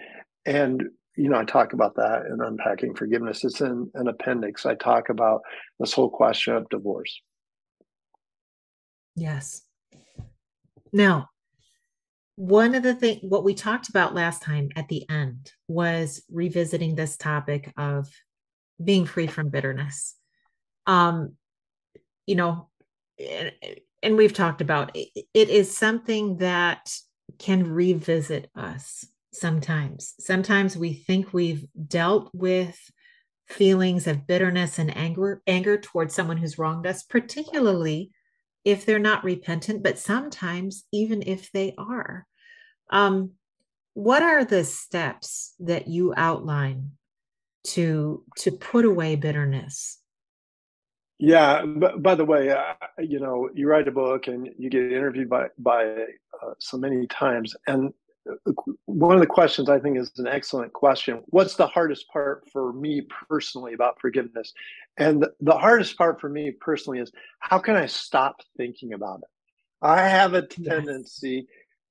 and 0.46 0.82
you 1.16 1.28
know 1.28 1.38
I 1.38 1.44
talk 1.44 1.72
about 1.72 1.96
that 1.96 2.22
in 2.26 2.40
unpacking 2.40 2.94
forgiveness. 2.94 3.44
It's 3.44 3.60
in 3.60 3.90
an 3.94 4.08
appendix. 4.08 4.66
I 4.66 4.74
talk 4.74 5.08
about 5.08 5.42
this 5.78 5.92
whole 5.92 6.10
question 6.10 6.54
of 6.54 6.68
divorce. 6.68 7.20
Yes. 9.16 9.63
Now, 10.94 11.28
one 12.36 12.76
of 12.76 12.84
the 12.84 12.94
things, 12.94 13.18
what 13.22 13.42
we 13.42 13.52
talked 13.52 13.88
about 13.88 14.14
last 14.14 14.42
time 14.42 14.70
at 14.76 14.88
the 14.88 15.08
end 15.10 15.50
was 15.66 16.22
revisiting 16.30 16.94
this 16.94 17.16
topic 17.16 17.72
of 17.76 18.08
being 18.82 19.04
free 19.04 19.26
from 19.26 19.50
bitterness. 19.50 20.14
Um, 20.86 21.34
you 22.26 22.36
know, 22.36 22.68
and, 23.18 23.52
and 24.04 24.16
we've 24.16 24.32
talked 24.32 24.60
about 24.60 24.92
it, 24.94 25.08
it 25.34 25.48
is 25.48 25.76
something 25.76 26.38
that 26.38 26.96
can 27.40 27.72
revisit 27.72 28.48
us 28.54 29.04
sometimes. 29.32 30.14
Sometimes 30.20 30.76
we 30.76 30.92
think 30.92 31.32
we've 31.32 31.66
dealt 31.88 32.30
with 32.32 32.78
feelings 33.48 34.06
of 34.06 34.28
bitterness 34.28 34.78
and 34.78 34.96
anger 34.96 35.42
anger 35.48 35.76
towards 35.76 36.14
someone 36.14 36.36
who's 36.36 36.56
wronged 36.56 36.86
us, 36.86 37.02
particularly 37.02 38.10
if 38.64 38.86
they're 38.86 38.98
not 38.98 39.24
repentant, 39.24 39.82
but 39.82 39.98
sometimes 39.98 40.84
even 40.92 41.22
if 41.26 41.52
they 41.52 41.74
are. 41.76 42.26
Um, 42.90 43.32
what 43.94 44.22
are 44.22 44.44
the 44.44 44.64
steps 44.64 45.54
that 45.60 45.86
you 45.86 46.14
outline 46.16 46.92
to 47.64 48.24
to 48.38 48.50
put 48.52 48.84
away 48.84 49.16
bitterness? 49.16 50.00
Yeah. 51.18 51.64
But 51.64 52.02
by 52.02 52.16
the 52.16 52.24
way, 52.24 52.50
uh, 52.50 52.74
you 52.98 53.20
know, 53.20 53.48
you 53.54 53.68
write 53.68 53.88
a 53.88 53.92
book 53.92 54.26
and 54.26 54.48
you 54.58 54.68
get 54.68 54.92
interviewed 54.92 55.30
by 55.30 55.46
by 55.58 55.84
uh, 55.86 56.54
so 56.58 56.76
many 56.76 57.06
times, 57.06 57.54
and 57.66 57.92
one 58.86 59.14
of 59.14 59.20
the 59.20 59.26
questions 59.26 59.68
I 59.68 59.78
think 59.78 59.98
is 59.98 60.10
an 60.16 60.26
excellent 60.26 60.72
question. 60.72 61.22
What's 61.26 61.56
the 61.56 61.66
hardest 61.66 62.08
part 62.08 62.48
for 62.52 62.72
me 62.72 63.02
personally 63.28 63.74
about 63.74 64.00
forgiveness? 64.00 64.52
And 64.96 65.26
the, 65.40 65.52
hardest 65.52 65.98
part 65.98 66.20
for 66.20 66.28
me 66.28 66.52
personally 66.52 67.00
is 67.00 67.12
how 67.40 67.58
can 67.58 67.76
I 67.76 67.86
stop 67.86 68.36
thinking 68.56 68.92
about 68.92 69.20
it? 69.20 69.28
I 69.82 70.08
have 70.08 70.34
a 70.34 70.42
tendency 70.46 71.46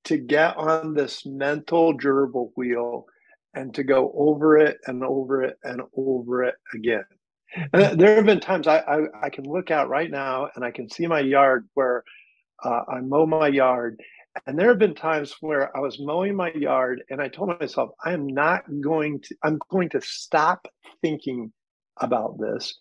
to 0.05 0.17
get 0.17 0.57
on 0.57 0.93
this 0.93 1.25
mental 1.25 1.97
gerbil 1.97 2.51
wheel 2.55 3.05
and 3.53 3.73
to 3.75 3.83
go 3.83 4.11
over 4.15 4.57
it 4.57 4.77
and 4.87 5.03
over 5.03 5.43
it 5.43 5.57
and 5.63 5.81
over 5.95 6.43
it 6.43 6.55
again. 6.73 7.05
And 7.71 7.99
there 7.99 8.15
have 8.15 8.25
been 8.25 8.39
times 8.39 8.67
I, 8.67 8.79
I, 8.79 9.25
I 9.25 9.29
can 9.29 9.45
look 9.45 9.69
out 9.69 9.89
right 9.89 10.09
now 10.09 10.49
and 10.55 10.65
I 10.65 10.71
can 10.71 10.89
see 10.89 11.05
my 11.05 11.19
yard 11.19 11.69
where 11.75 12.03
uh, 12.63 12.81
I 12.87 13.01
mow 13.01 13.27
my 13.27 13.47
yard 13.47 14.01
and 14.45 14.57
there 14.57 14.69
have 14.69 14.79
been 14.79 14.95
times 14.95 15.35
where 15.41 15.75
I 15.75 15.79
was 15.79 15.99
mowing 15.99 16.35
my 16.35 16.51
yard 16.53 17.03
and 17.09 17.21
I 17.21 17.27
told 17.27 17.59
myself, 17.59 17.91
I 18.03 18.13
am 18.13 18.27
not 18.27 18.63
going 18.81 19.19
to, 19.21 19.35
I'm 19.43 19.59
going 19.69 19.89
to 19.89 20.01
stop 20.01 20.67
thinking 21.01 21.51
about 21.97 22.39
this. 22.39 22.77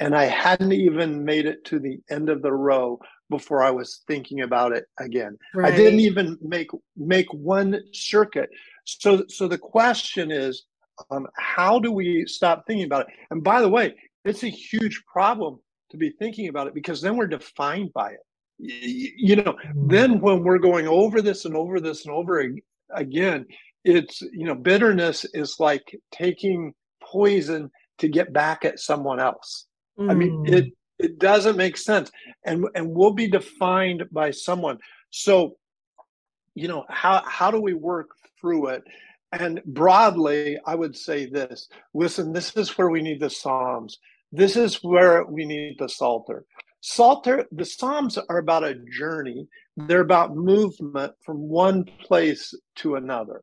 And 0.00 0.14
I 0.16 0.24
hadn't 0.24 0.72
even 0.72 1.24
made 1.24 1.46
it 1.46 1.64
to 1.66 1.78
the 1.78 1.98
end 2.10 2.28
of 2.28 2.42
the 2.42 2.52
row 2.52 2.98
before 3.30 3.62
I 3.62 3.70
was 3.70 4.02
thinking 4.08 4.40
about 4.40 4.72
it 4.72 4.86
again. 4.98 5.38
Right. 5.54 5.72
I 5.72 5.76
didn't 5.76 6.00
even 6.00 6.36
make 6.42 6.70
make 6.96 7.32
one 7.32 7.80
circuit. 7.92 8.50
So 8.84 9.24
so 9.28 9.46
the 9.46 9.58
question 9.58 10.32
is, 10.32 10.64
um, 11.10 11.28
how 11.36 11.78
do 11.78 11.92
we 11.92 12.24
stop 12.26 12.64
thinking 12.66 12.86
about 12.86 13.02
it? 13.02 13.14
And 13.30 13.42
by 13.44 13.60
the 13.60 13.68
way, 13.68 13.94
it's 14.24 14.42
a 14.42 14.48
huge 14.48 15.02
problem 15.06 15.60
to 15.90 15.96
be 15.96 16.10
thinking 16.18 16.48
about 16.48 16.66
it 16.66 16.74
because 16.74 17.00
then 17.00 17.16
we're 17.16 17.28
defined 17.28 17.92
by 17.92 18.10
it 18.10 18.20
you 18.58 19.36
know 19.36 19.54
mm. 19.74 19.90
then 19.90 20.20
when 20.20 20.42
we're 20.42 20.58
going 20.58 20.86
over 20.86 21.20
this 21.20 21.44
and 21.44 21.56
over 21.56 21.80
this 21.80 22.06
and 22.06 22.14
over 22.14 22.44
again 22.94 23.44
it's 23.84 24.20
you 24.32 24.46
know 24.46 24.54
bitterness 24.54 25.24
is 25.34 25.56
like 25.58 25.96
taking 26.12 26.72
poison 27.02 27.70
to 27.98 28.08
get 28.08 28.32
back 28.32 28.64
at 28.64 28.78
someone 28.78 29.20
else 29.20 29.66
mm. 29.98 30.10
i 30.10 30.14
mean 30.14 30.44
mm. 30.46 30.52
it 30.52 30.72
it 30.98 31.18
doesn't 31.18 31.56
make 31.56 31.76
sense 31.76 32.10
and 32.44 32.64
and 32.74 32.88
we'll 32.88 33.12
be 33.12 33.28
defined 33.28 34.04
by 34.12 34.30
someone 34.30 34.78
so 35.10 35.56
you 36.54 36.68
know 36.68 36.84
how 36.88 37.22
how 37.26 37.50
do 37.50 37.60
we 37.60 37.74
work 37.74 38.10
through 38.40 38.68
it 38.68 38.82
and 39.32 39.60
broadly 39.66 40.58
i 40.66 40.74
would 40.74 40.96
say 40.96 41.26
this 41.26 41.68
listen 41.92 42.32
this 42.32 42.56
is 42.56 42.78
where 42.78 42.88
we 42.88 43.02
need 43.02 43.20
the 43.20 43.30
psalms 43.30 43.98
this 44.30 44.56
is 44.56 44.76
where 44.82 45.24
we 45.24 45.44
need 45.44 45.76
the 45.78 45.88
psalter 45.88 46.44
Psalter, 46.86 47.46
the 47.50 47.64
Psalms 47.64 48.18
are 48.28 48.36
about 48.36 48.62
a 48.62 48.74
journey. 48.74 49.48
They're 49.74 50.02
about 50.02 50.36
movement 50.36 51.14
from 51.24 51.48
one 51.48 51.84
place 51.98 52.52
to 52.76 52.96
another. 52.96 53.42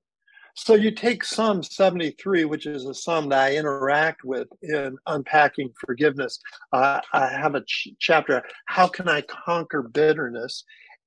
So 0.56 0.76
you 0.76 0.92
take 0.92 1.24
Psalm 1.24 1.64
73, 1.64 2.46
which 2.46 2.68
is 2.68 2.86
a 2.86 2.94
psalm 2.94 3.30
that 3.30 3.40
I 3.40 3.56
interact 3.56 4.24
with 4.24 4.48
in 4.62 4.96
unpacking 5.08 5.72
forgiveness. 5.84 6.40
Uh, 6.72 7.02
I 7.14 7.30
have 7.30 7.56
a 7.56 7.64
ch- 7.64 7.88
chapter, 8.00 8.44
How 8.68 8.88
Can 8.88 9.10
I 9.10 9.22
Conquer 9.22 9.82
Bitterness? 9.82 10.64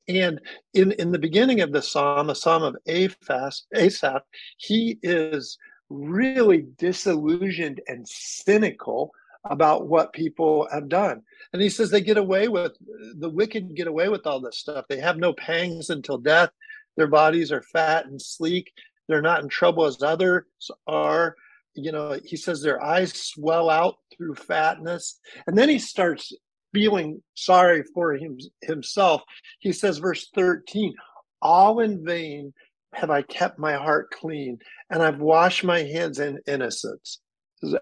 And 0.09 0.41
in, 0.75 0.91
in 0.93 1.13
the 1.13 1.21
beginning 1.21 1.61
of 1.61 1.71
the 1.71 1.83
psalm, 1.83 2.31
a 2.31 2.35
psalm 2.35 2.65
of 2.65 2.75
Asaph, 2.89 3.61
Asaph, 3.77 4.23
he 4.57 4.99
is 5.05 5.57
really 5.89 6.67
disillusioned 6.79 7.81
and 7.87 8.05
cynical 8.09 9.13
about 9.45 9.89
what 9.89 10.13
people 10.13 10.69
have 10.73 10.89
done. 10.89 11.23
And 11.53 11.61
he 11.61 11.69
says 11.69 11.91
they 11.91 12.01
get 12.01 12.17
away 12.17 12.49
with 12.49 12.73
the 13.19 13.29
wicked 13.29 13.75
get 13.75 13.87
away 13.87 14.09
with 14.09 14.27
all 14.27 14.41
this 14.41 14.59
stuff. 14.59 14.87
They 14.89 15.01
have 15.01 15.19
no 15.19 15.33
pangs 15.33 15.91
until 15.91 16.19
death. 16.19 16.51
Their 16.97 17.09
bodies 17.09 17.53
are 17.53 17.63
fat 17.63 18.07
and 18.07 18.21
sleek. 18.21 18.73
They're 19.09 19.23
not 19.23 19.43
in 19.43 19.49
trouble 19.49 19.85
as 19.85 20.03
others 20.03 20.45
are. 20.87 21.37
You 21.75 21.93
know, 21.93 22.19
he 22.25 22.37
says 22.37 22.63
their 22.63 22.83
eyes 22.83 23.13
swell 23.13 23.69
out 23.69 23.97
through 24.17 24.37
fatness. 24.37 25.19
And 25.47 25.59
then 25.59 25.69
he 25.69 25.79
starts 25.79 26.33
feeling 26.73 27.23
sorry 27.35 27.85
for 27.95 28.15
him, 28.15 28.39
himself. 28.63 29.23
He 29.59 29.73
says, 29.73 29.99
verse 29.99 30.29
13, 30.35 30.95
all 31.43 31.81
in 31.81 32.05
vain 32.05 32.53
have 32.95 33.11
I 33.11 33.23
kept 33.23 33.59
my 33.59 33.75
heart 33.75 34.11
clean 34.11 34.59
and 34.91 35.03
I've 35.03 35.19
washed 35.19 35.65
my 35.65 35.81
hands 35.81 36.21
in 36.21 36.41
innocence. 36.47 37.21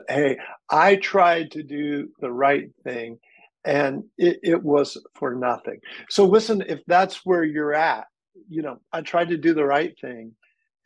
Hey, 0.08 0.38
I 0.70 0.96
tried 0.96 1.50
to 1.52 1.62
do 1.62 2.08
the 2.20 2.30
right 2.30 2.70
thing 2.84 3.18
and 3.64 4.04
it, 4.18 4.38
it 4.42 4.62
was 4.62 4.96
for 5.14 5.34
nothing. 5.34 5.78
So 6.10 6.24
listen, 6.26 6.62
if 6.68 6.80
that's 6.86 7.24
where 7.24 7.44
you're 7.44 7.74
at, 7.74 8.06
you 8.48 8.62
know, 8.62 8.78
I 8.92 9.02
tried 9.02 9.28
to 9.30 9.36
do 9.36 9.54
the 9.54 9.64
right 9.64 9.94
thing 10.00 10.32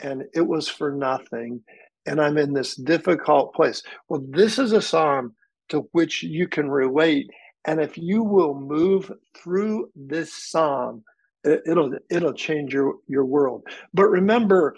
and 0.00 0.25
it 0.35 0.47
was 0.47 0.69
for 0.69 0.93
nothing. 0.93 1.62
And 2.07 2.21
I'm 2.21 2.38
in 2.38 2.53
this 2.53 2.76
difficult 2.76 3.55
place. 3.55 3.83
Well, 4.09 4.25
this 4.29 4.59
is 4.59 4.73
a 4.73 4.83
psalm 4.83 5.35
to 5.71 5.88
which 5.93 6.23
you 6.23 6.47
can 6.47 6.71
relate. 6.71 7.29
And 7.65 7.81
if 7.81 7.99
you 7.99 8.23
will 8.23 8.55
move 8.55 9.11
through 9.37 9.91
this 9.97 10.33
psalm, 10.33 11.03
it'll 11.45 11.93
it'll 12.11 12.33
change 12.33 12.73
your 12.73 12.95
your 13.09 13.25
world. 13.25 13.65
But 13.93 14.07
remember, 14.09 14.76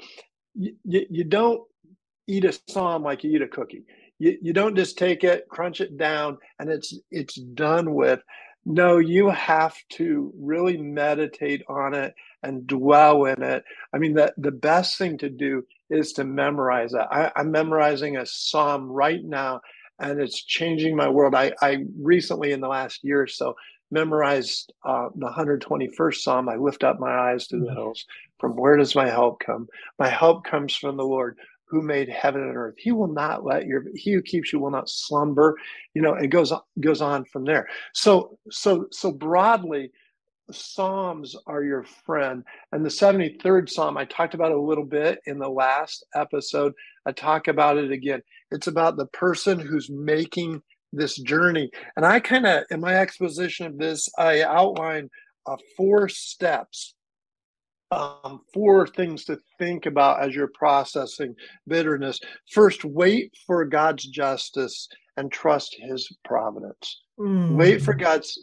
you, 0.54 0.74
you 0.84 1.24
don't 1.24 1.62
eat 2.26 2.44
a 2.44 2.58
psalm 2.68 3.02
like 3.02 3.24
you 3.24 3.32
eat 3.32 3.42
a 3.42 3.48
cookie. 3.48 3.84
You, 4.18 4.38
you 4.40 4.52
don't 4.52 4.76
just 4.76 4.98
take 4.98 5.24
it, 5.24 5.48
crunch 5.48 5.80
it 5.80 5.96
down, 5.96 6.38
and 6.58 6.70
it's 6.70 6.94
it's 7.10 7.34
done 7.36 7.94
with. 7.94 8.20
No, 8.66 8.98
you 8.98 9.30
have 9.30 9.76
to 9.90 10.32
really 10.38 10.76
meditate 10.76 11.62
on 11.68 11.94
it 11.94 12.14
and 12.42 12.66
dwell 12.66 13.24
in 13.24 13.42
it. 13.42 13.64
I 13.94 13.98
mean, 13.98 14.14
the, 14.14 14.34
the 14.36 14.50
best 14.50 14.98
thing 14.98 15.16
to 15.18 15.30
do 15.30 15.64
is 15.88 16.12
to 16.14 16.24
memorize 16.24 16.92
it. 16.92 17.00
I, 17.10 17.32
I'm 17.34 17.50
memorizing 17.50 18.18
a 18.18 18.26
psalm 18.26 18.90
right 18.90 19.24
now, 19.24 19.62
and 19.98 20.20
it's 20.20 20.44
changing 20.44 20.96
my 20.96 21.08
world. 21.08 21.34
I, 21.34 21.52
I 21.62 21.84
recently, 21.98 22.52
in 22.52 22.60
the 22.60 22.68
last 22.68 23.02
year 23.04 23.22
or 23.22 23.26
so, 23.26 23.54
memorized 23.90 24.72
uh, 24.84 25.08
the 25.14 25.28
121st 25.30 26.16
Psalm. 26.16 26.48
I 26.48 26.56
lift 26.56 26.84
up 26.84 27.00
my 27.00 27.10
eyes 27.32 27.46
to 27.48 27.58
the 27.58 27.72
hills. 27.72 28.04
From 28.38 28.54
where 28.56 28.76
does 28.76 28.94
my 28.94 29.08
help 29.08 29.40
come? 29.40 29.68
My 29.98 30.08
help 30.08 30.44
comes 30.44 30.76
from 30.76 30.96
the 30.96 31.04
Lord 31.04 31.38
who 31.68 31.82
made 31.82 32.08
heaven 32.08 32.42
and 32.42 32.56
earth. 32.56 32.74
He 32.78 32.92
will 32.92 33.12
not 33.12 33.44
let 33.44 33.66
your 33.66 33.84
he 33.94 34.12
who 34.12 34.22
keeps 34.22 34.52
you 34.52 34.58
will 34.58 34.70
not 34.70 34.88
slumber. 34.88 35.56
You 35.94 36.02
know, 36.02 36.14
it 36.14 36.28
goes 36.28 36.52
goes 36.80 37.00
on 37.00 37.24
from 37.26 37.44
there. 37.44 37.68
So 37.92 38.38
so 38.50 38.86
so 38.90 39.12
broadly, 39.12 39.90
Psalms 40.50 41.36
are 41.46 41.62
your 41.62 41.84
friend. 42.06 42.42
And 42.72 42.84
the 42.84 42.90
73rd 42.90 43.68
Psalm, 43.68 43.96
I 43.96 44.04
talked 44.04 44.34
about 44.34 44.52
a 44.52 44.60
little 44.60 44.84
bit 44.84 45.20
in 45.26 45.38
the 45.38 45.48
last 45.48 46.04
episode. 46.14 46.72
I 47.06 47.12
talk 47.12 47.48
about 47.48 47.76
it 47.76 47.92
again. 47.92 48.22
It's 48.50 48.66
about 48.66 48.96
the 48.96 49.06
person 49.06 49.58
who's 49.58 49.90
making 49.90 50.62
this 50.92 51.16
journey. 51.16 51.70
And 51.96 52.06
I 52.06 52.20
kind 52.20 52.46
of, 52.46 52.64
in 52.70 52.80
my 52.80 52.96
exposition 52.96 53.66
of 53.66 53.78
this, 53.78 54.08
I 54.18 54.42
outline 54.42 55.10
uh, 55.46 55.56
four 55.76 56.08
steps, 56.08 56.94
um, 57.90 58.40
four 58.52 58.86
things 58.86 59.24
to 59.24 59.38
think 59.58 59.86
about 59.86 60.22
as 60.22 60.34
you're 60.34 60.50
processing 60.54 61.34
bitterness. 61.66 62.20
First, 62.52 62.84
wait 62.84 63.36
for 63.46 63.64
God's 63.64 64.06
justice 64.06 64.88
and 65.16 65.32
trust 65.32 65.76
his 65.78 66.08
providence. 66.24 67.02
Mm. 67.18 67.56
Wait 67.56 67.82
for 67.82 67.94
God's 67.94 68.38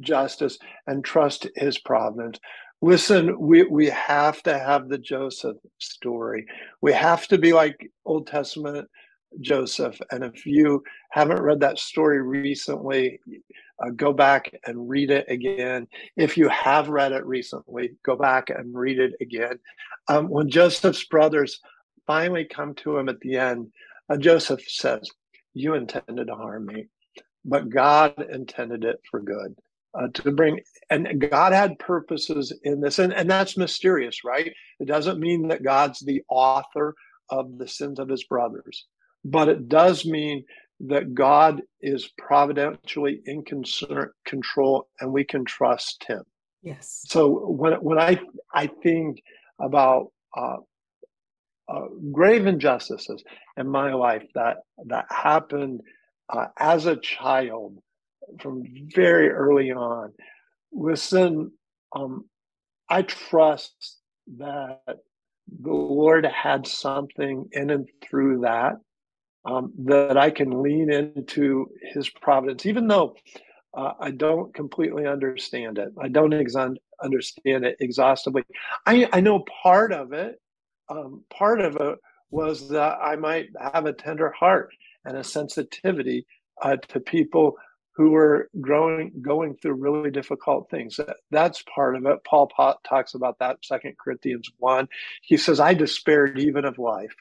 justice 0.00 0.58
and 0.86 1.04
trust 1.04 1.48
his 1.56 1.78
providence. 1.78 2.38
Listen, 2.82 3.38
we, 3.38 3.64
we 3.64 3.86
have 3.86 4.42
to 4.44 4.58
have 4.58 4.88
the 4.88 4.98
Joseph 4.98 5.56
story. 5.78 6.46
We 6.80 6.92
have 6.92 7.26
to 7.28 7.38
be 7.38 7.52
like 7.52 7.90
Old 8.04 8.26
Testament 8.26 8.88
Joseph. 9.40 10.00
And 10.10 10.24
if 10.24 10.44
you 10.44 10.82
haven't 11.10 11.42
read 11.42 11.60
that 11.60 11.78
story 11.78 12.22
recently, 12.22 13.20
uh, 13.82 13.90
go 13.90 14.12
back 14.12 14.52
and 14.66 14.88
read 14.88 15.10
it 15.10 15.26
again. 15.28 15.86
If 16.16 16.36
you 16.36 16.48
have 16.48 16.88
read 16.88 17.12
it 17.12 17.24
recently, 17.24 17.92
go 18.04 18.16
back 18.16 18.50
and 18.50 18.74
read 18.74 18.98
it 18.98 19.12
again. 19.20 19.58
Um, 20.08 20.28
when 20.28 20.50
Joseph's 20.50 21.04
brothers 21.04 21.60
finally 22.06 22.44
come 22.44 22.74
to 22.76 22.98
him 22.98 23.08
at 23.08 23.20
the 23.20 23.36
end, 23.36 23.68
uh, 24.10 24.16
Joseph 24.16 24.62
says, 24.68 25.08
You 25.54 25.74
intended 25.74 26.26
to 26.26 26.34
harm 26.34 26.66
me, 26.66 26.88
but 27.44 27.70
God 27.70 28.14
intended 28.32 28.84
it 28.84 29.00
for 29.10 29.20
good. 29.20 29.54
Uh, 29.92 30.06
to 30.14 30.30
bring 30.30 30.60
and 30.90 31.20
god 31.32 31.52
had 31.52 31.76
purposes 31.80 32.56
in 32.62 32.80
this 32.80 33.00
and, 33.00 33.12
and 33.12 33.28
that's 33.28 33.56
mysterious 33.56 34.22
right 34.22 34.52
it 34.78 34.86
doesn't 34.86 35.18
mean 35.18 35.48
that 35.48 35.64
god's 35.64 35.98
the 35.98 36.22
author 36.28 36.94
of 37.30 37.58
the 37.58 37.66
sins 37.66 37.98
of 37.98 38.08
his 38.08 38.22
brothers 38.22 38.86
but 39.24 39.48
it 39.48 39.68
does 39.68 40.04
mean 40.04 40.44
that 40.80 41.14
God 41.14 41.60
is 41.80 42.10
providentially 42.16 43.20
in 43.26 43.44
concern, 43.44 44.10
control 44.24 44.88
and 45.00 45.12
we 45.12 45.24
can 45.24 45.44
trust 45.44 46.04
him. 46.04 46.22
Yes. 46.62 47.02
So 47.06 47.50
when 47.50 47.74
when 47.74 47.98
I 47.98 48.20
I 48.54 48.66
think 48.82 49.22
about 49.60 50.08
uh, 50.36 50.58
uh, 51.68 51.86
grave 52.12 52.46
injustices 52.46 53.22
in 53.56 53.68
my 53.68 53.92
life 53.92 54.24
that 54.34 54.58
that 54.86 55.06
happened 55.10 55.80
uh, 56.28 56.46
as 56.58 56.86
a 56.86 56.96
child 56.96 57.78
from 58.40 58.62
very 58.94 59.30
early 59.30 59.72
on, 59.72 60.12
listen, 60.72 61.52
um, 61.94 62.24
I 62.88 63.02
trust 63.02 63.98
that 64.38 64.80
the 64.86 65.72
Lord 65.72 66.24
had 66.26 66.66
something 66.66 67.48
in 67.52 67.70
and 67.70 67.88
through 68.02 68.40
that 68.42 68.76
um, 69.44 69.72
that 69.84 70.16
I 70.16 70.30
can 70.30 70.62
lean 70.62 70.92
into 70.92 71.70
His 71.92 72.08
providence, 72.08 72.66
even 72.66 72.88
though 72.88 73.16
uh, 73.74 73.92
I 74.00 74.10
don't 74.10 74.52
completely 74.54 75.06
understand 75.06 75.78
it. 75.78 75.92
I 76.00 76.08
don't 76.08 76.32
ex- 76.34 76.56
understand 77.02 77.64
it 77.64 77.76
exhaustively. 77.80 78.42
I, 78.86 79.08
I 79.12 79.20
know 79.20 79.44
part 79.62 79.92
of 79.92 80.12
it. 80.12 80.40
Um, 80.88 81.24
part 81.30 81.60
of 81.60 81.76
it 81.76 81.98
was 82.30 82.68
that 82.70 82.98
I 83.00 83.16
might 83.16 83.48
have 83.60 83.86
a 83.86 83.92
tender 83.92 84.30
heart 84.30 84.70
and 85.04 85.16
a 85.16 85.24
sensitivity 85.24 86.26
uh, 86.62 86.76
to 86.88 87.00
people 87.00 87.56
who 87.92 88.14
are 88.14 88.48
growing 88.60 89.12
going 89.20 89.56
through 89.56 89.74
really 89.74 90.10
difficult 90.10 90.70
things 90.70 90.98
that's 91.30 91.62
part 91.74 91.96
of 91.96 92.06
it 92.06 92.18
paul 92.24 92.46
Pot 92.46 92.78
talks 92.88 93.14
about 93.14 93.38
that 93.40 93.58
second 93.62 93.96
corinthians 94.02 94.50
1 94.58 94.88
he 95.22 95.36
says 95.36 95.60
i 95.60 95.74
despaired 95.74 96.38
even 96.38 96.64
of 96.64 96.78
life 96.78 97.14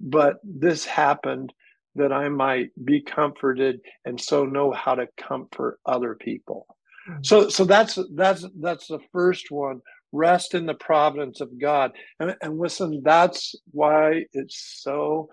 but 0.00 0.36
this 0.42 0.84
happened 0.84 1.52
that 1.96 2.12
I 2.12 2.28
might 2.28 2.70
be 2.84 3.00
comforted 3.00 3.80
and 4.04 4.20
so 4.20 4.44
know 4.44 4.72
how 4.72 4.94
to 4.94 5.08
comfort 5.16 5.80
other 5.84 6.14
people. 6.14 6.66
Mm-hmm. 7.08 7.22
So 7.22 7.48
so 7.48 7.64
that's 7.64 7.98
that's 8.14 8.44
that's 8.60 8.86
the 8.88 9.00
first 9.12 9.50
one. 9.50 9.80
Rest 10.12 10.54
in 10.54 10.66
the 10.66 10.74
providence 10.74 11.40
of 11.40 11.60
God. 11.60 11.92
And, 12.20 12.36
and 12.40 12.58
listen, 12.58 13.02
that's 13.04 13.54
why 13.72 14.24
it's 14.32 14.80
so 14.82 15.28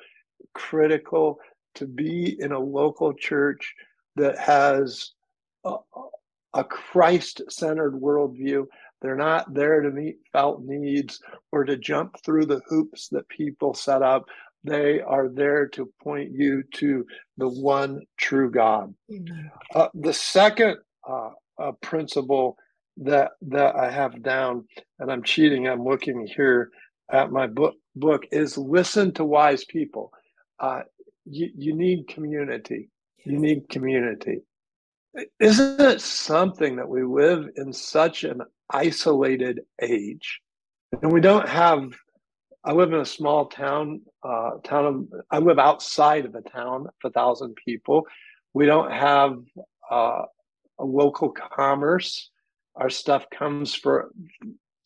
critical 0.54 1.40
to 1.76 1.88
be 1.88 2.38
in 2.40 2.52
a 2.52 2.60
local 2.60 3.14
church 3.14 3.74
that 4.16 4.38
has 4.38 5.12
a, 5.64 5.76
a 6.54 6.64
Christ 6.64 7.42
centered 7.50 7.94
worldview. 7.94 8.66
They're 9.02 9.16
not 9.16 9.54
there 9.54 9.82
to 9.82 9.92
meet 9.92 10.18
felt 10.32 10.64
needs 10.64 11.20
or 11.52 11.66
to 11.66 11.78
jump 11.78 12.18
through 12.24 12.46
the 12.46 12.62
hoops 12.68 13.10
that 13.10 13.28
people 13.30 13.74
set 13.74 14.02
up, 14.02 14.26
they 14.64 15.02
are 15.02 15.28
there 15.28 15.68
to 15.70 15.92
point 16.02 16.32
you 16.32 16.64
to 16.76 17.06
the 17.38 17.50
one 17.50 18.02
true 18.18 18.50
God. 18.50 18.94
Uh, 19.76 19.90
the 19.94 20.14
second 20.14 20.78
uh, 21.08 21.32
uh, 21.58 21.72
principle 21.82 22.58
that 22.98 23.32
that 23.42 23.76
I 23.76 23.92
have 23.92 24.22
down, 24.24 24.66
and 25.00 25.12
I'm 25.12 25.24
cheating. 25.24 25.68
I'm 25.68 25.84
looking 25.84 26.28
here 26.28 26.70
at 27.12 27.32
my 27.32 27.48
book. 27.48 27.76
Book 27.96 28.24
is 28.32 28.58
listen 28.58 29.14
to 29.14 29.26
wise 29.26 29.66
people. 29.66 30.12
Uh, 30.60 30.82
you, 31.26 31.50
you 31.56 31.76
need 31.76 32.08
community. 32.08 32.90
You 33.26 33.38
need 33.38 33.70
community. 33.70 34.42
Isn't 35.40 35.80
it 35.80 36.02
something 36.02 36.78
that 36.78 36.90
we 36.90 37.04
live 37.04 37.50
in 37.56 37.72
such 37.72 38.24
an 38.24 38.42
isolated 38.72 39.62
age, 39.82 40.42
and 41.02 41.12
we 41.12 41.22
don't 41.22 41.48
have 41.48 41.94
I 42.66 42.72
live 42.72 42.94
in 42.94 43.00
a 43.00 43.06
small 43.06 43.48
town. 43.48 44.02
Uh, 44.24 44.52
town 44.64 44.86
of 44.86 45.22
I 45.32 45.40
live 45.40 45.60
outside 45.60 46.26
of 46.26 46.36
a 46.36 46.42
town 46.42 46.88
of 46.88 46.94
a 47.04 47.10
thousand 47.10 47.56
people. 47.56 48.08
We 48.54 48.66
don't 48.66 48.92
have 48.92 49.38
uh, 49.92 50.24
a 50.80 50.86
local 50.86 51.30
commerce. 51.30 52.30
Our 52.76 52.90
stuff 52.90 53.26
comes 53.32 53.76
for 53.76 54.12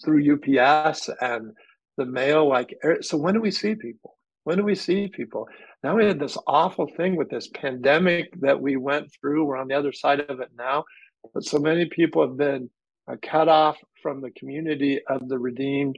through 0.03 0.33
UPS 0.33 1.09
and 1.21 1.51
the 1.97 2.05
mail. 2.05 2.47
Like 2.47 2.75
er, 2.83 2.97
so, 3.01 3.17
when 3.17 3.35
do 3.35 3.41
we 3.41 3.51
see 3.51 3.75
people? 3.75 4.17
When 4.43 4.57
do 4.57 4.63
we 4.63 4.75
see 4.75 5.07
people? 5.07 5.47
Now 5.83 5.95
we 5.95 6.05
had 6.05 6.19
this 6.19 6.37
awful 6.47 6.87
thing 6.97 7.15
with 7.15 7.29
this 7.29 7.47
pandemic 7.49 8.33
that 8.41 8.59
we 8.59 8.77
went 8.77 9.11
through. 9.13 9.45
We're 9.45 9.57
on 9.57 9.67
the 9.67 9.77
other 9.77 9.91
side 9.91 10.21
of 10.21 10.39
it 10.39 10.49
now. 10.57 10.85
But 11.33 11.43
so 11.43 11.59
many 11.59 11.85
people 11.85 12.27
have 12.27 12.37
been 12.37 12.69
uh, 13.11 13.17
cut 13.21 13.49
off 13.49 13.77
from 14.01 14.21
the 14.21 14.31
community 14.31 15.01
of 15.07 15.27
the 15.29 15.37
redeemed. 15.37 15.97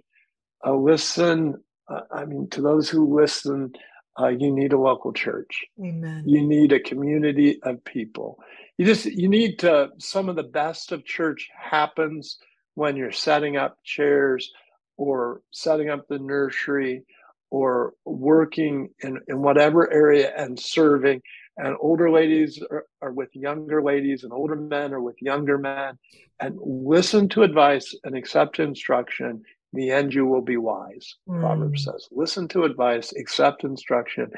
Uh, 0.66 0.76
listen, 0.76 1.56
uh, 1.90 2.02
I 2.12 2.26
mean, 2.26 2.50
to 2.52 2.62
those 2.62 2.90
who 2.90 3.16
listen, 3.16 3.74
uh, 4.20 4.28
you 4.28 4.52
need 4.52 4.74
a 4.74 4.80
local 4.80 5.14
church. 5.14 5.66
Amen. 5.80 6.24
You 6.26 6.46
need 6.46 6.72
a 6.72 6.80
community 6.80 7.60
of 7.64 7.84
people. 7.84 8.40
You 8.78 8.86
just 8.86 9.06
you 9.06 9.28
need 9.28 9.60
to. 9.60 9.90
Some 9.98 10.30
of 10.30 10.36
the 10.36 10.44
best 10.44 10.92
of 10.92 11.06
church 11.06 11.50
happens 11.58 12.38
when 12.76 12.96
you're 12.96 13.12
setting 13.12 13.58
up 13.58 13.78
chairs 13.84 14.52
or 14.98 15.42
setting 15.52 15.90
up 15.90 16.08
the 16.08 16.20
nursery 16.20 17.04
or 17.52 17.94
working 18.06 18.90
in, 19.02 19.20
in 19.28 19.42
whatever 19.42 19.92
area 19.92 20.34
and 20.36 20.60
serving. 20.60 21.22
And 21.58 21.76
older 21.82 22.10
ladies 22.10 22.62
are, 22.70 22.86
are 23.02 23.12
with 23.12 23.36
younger 23.36 23.82
ladies, 23.82 24.24
and 24.24 24.32
older 24.32 24.56
men 24.56 24.94
are 24.94 25.02
with 25.02 25.22
younger 25.22 25.58
men. 25.58 25.98
And 26.40 26.58
listen 26.62 27.28
to 27.30 27.44
advice 27.44 27.96
and 28.04 28.16
accept 28.16 28.60
instruction. 28.60 29.44
The 29.74 29.92
end, 29.92 30.14
you 30.14 30.26
will 30.26 30.42
be 30.42 30.58
wise. 30.58 31.16
Mm. 31.28 31.42
Proverbs 31.42 31.84
says, 31.84 32.08
listen 32.12 32.48
to 32.50 32.64
advice, 32.64 33.14
accept 33.16 33.64
instruction, 33.64 34.32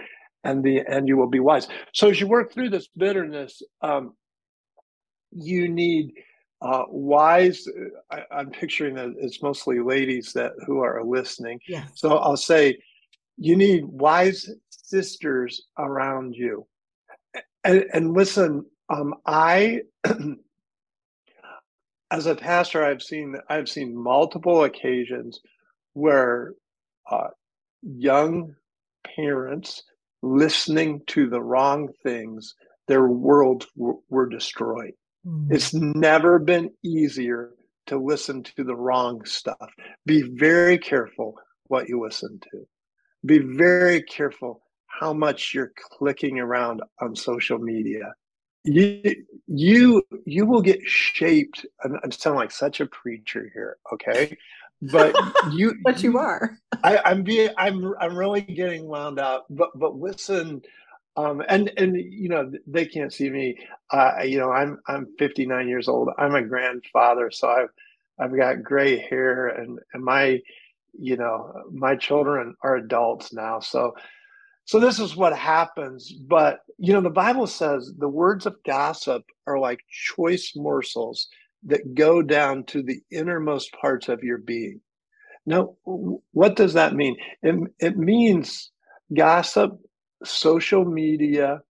and 0.44 0.64
the 0.64 0.82
end 0.88 1.08
you 1.08 1.18
will 1.18 1.30
be 1.30 1.40
wise. 1.40 1.68
So 1.94 2.10
as 2.10 2.20
you 2.20 2.28
work 2.28 2.54
through 2.54 2.70
this 2.70 2.90
bitterness, 2.98 3.62
um, 3.82 4.14
you 5.32 5.70
need 5.70 6.14
uh, 6.62 6.84
wise. 6.90 7.66
I, 8.12 8.24
am 8.32 8.52
picturing 8.52 8.96
that 8.96 9.14
it's 9.18 9.42
mostly 9.42 9.80
ladies 9.80 10.34
that 10.34 10.52
who 10.66 10.80
are 10.80 11.04
listening. 11.04 11.60
Yeah. 11.68 11.86
So 11.96 12.18
I'll 12.18 12.38
say 12.38 12.78
you 13.38 13.56
need 13.56 13.86
wise 13.86 14.50
sisters 14.70 15.64
around 15.78 16.36
you. 16.36 16.68
And, 17.64 17.86
and 17.94 18.14
listen, 18.14 18.66
um, 18.90 19.16
I, 19.26 19.82
as 22.12 22.26
a 22.26 22.36
pastor, 22.36 22.84
I've 22.84 23.02
seen 23.02 23.36
I've 23.50 23.70
seen 23.70 23.96
multiple 23.96 24.64
occasions 24.64 25.40
where 25.94 26.54
uh, 27.10 27.30
young 27.82 28.56
parents 29.16 29.84
listening 30.22 31.02
to 31.08 31.30
the 31.30 31.42
wrong 31.42 31.90
things, 32.04 32.56
their 32.88 33.08
worlds 33.08 33.66
w- 33.78 34.02
were 34.10 34.30
destroyed. 34.30 34.94
Mm. 35.26 35.52
It's 35.52 35.74
never 35.74 36.38
been 36.38 36.72
easier 36.84 37.52
to 37.88 37.98
listen 37.98 38.44
to 38.44 38.64
the 38.64 38.76
wrong 38.76 39.26
stuff. 39.26 39.72
Be 40.06 40.22
very 40.22 40.78
careful 40.78 41.36
what 41.68 41.90
you 41.90 42.02
listen 42.02 42.40
to 42.52 42.66
be 43.26 43.40
very 43.40 44.02
careful 44.04 44.62
how 44.88 45.14
much 45.14 45.54
you're 45.54 45.72
clicking 45.76 46.40
around 46.40 46.82
on 47.00 47.16
social 47.16 47.58
media. 47.58 48.14
You 48.64 49.16
you 49.48 50.04
you 50.26 50.46
will 50.46 50.62
get 50.62 50.82
shaped. 50.84 51.66
I'm, 51.84 52.00
I'm 52.04 52.12
sounding 52.12 52.40
like 52.40 52.52
such 52.52 52.80
a 52.80 52.86
preacher 52.86 53.50
here, 53.54 53.78
okay? 53.94 54.38
But 54.82 55.16
you, 55.52 55.76
but 55.84 56.04
you 56.04 56.18
are. 56.18 56.58
I, 56.84 56.98
I'm 57.06 57.24
being. 57.24 57.50
I'm. 57.58 57.94
I'm 58.00 58.16
really 58.16 58.42
getting 58.42 58.88
wound 58.88 59.20
up 59.20 59.46
But 59.50 59.70
but 59.76 59.96
listen, 59.96 60.62
um, 61.18 61.44
and 61.50 61.72
and 61.78 61.96
you 61.96 62.30
know 62.30 62.52
they 62.68 62.86
can't 62.86 63.14
see 63.14 63.30
me. 63.30 63.58
Uh, 63.92 64.22
you 64.24 64.38
know 64.38 64.52
I'm 64.52 64.80
I'm 64.88 65.08
59 65.18 65.68
years 65.68 65.88
old. 65.88 66.10
I'm 66.18 66.36
a 66.36 66.44
grandfather, 66.44 67.32
so 67.32 67.50
I've 67.50 67.70
I've 68.20 68.36
got 68.36 68.64
gray 68.64 68.98
hair, 68.98 69.48
and 69.48 69.80
and 69.94 70.04
my 70.04 70.40
you 70.98 71.18
know 71.18 71.52
my 71.72 71.96
children 71.96 72.56
are 72.64 72.76
adults 72.76 73.32
now 73.34 73.60
so 73.60 73.96
so 74.66 74.80
this 74.80 75.00
is 75.00 75.16
what 75.16 75.38
happens 75.38 76.12
but 76.12 76.60
you 76.78 76.94
know 76.94 77.02
the 77.02 77.10
bible 77.10 77.48
says 77.48 77.92
the 77.98 78.08
words 78.08 78.46
of 78.46 78.56
gossip 78.66 79.24
are 79.48 79.60
like 79.60 79.80
choice 79.90 80.54
morsels 80.56 81.28
that 81.64 81.96
go 81.96 82.22
down 82.22 82.64
to 82.66 82.82
the 82.82 83.02
innermost 83.12 83.72
parts 83.74 84.10
of 84.10 84.24
your 84.24 84.38
being. 84.38 84.82
Now 85.46 85.76
what 86.32 86.56
does 86.56 86.74
that 86.74 86.94
mean? 86.94 87.18
It, 87.42 87.56
it 87.80 87.98
means 87.98 88.72
gossip 89.16 89.80
social 90.24 90.86
media 90.86 91.62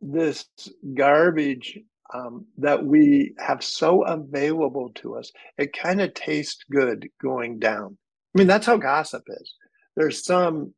this 0.00 0.46
garbage 0.94 1.78
um, 2.12 2.46
that 2.58 2.84
we 2.84 3.34
have 3.38 3.62
so 3.62 4.02
available 4.04 4.90
to 4.96 5.14
us 5.16 5.30
it 5.58 5.76
kind 5.76 6.00
of 6.00 6.12
tastes 6.14 6.64
good 6.70 7.08
going 7.22 7.58
down. 7.58 7.96
I 8.34 8.38
mean, 8.38 8.46
that's 8.46 8.66
how 8.66 8.76
gossip 8.76 9.22
is. 9.28 9.54
There's 9.96 10.24
some 10.24 10.74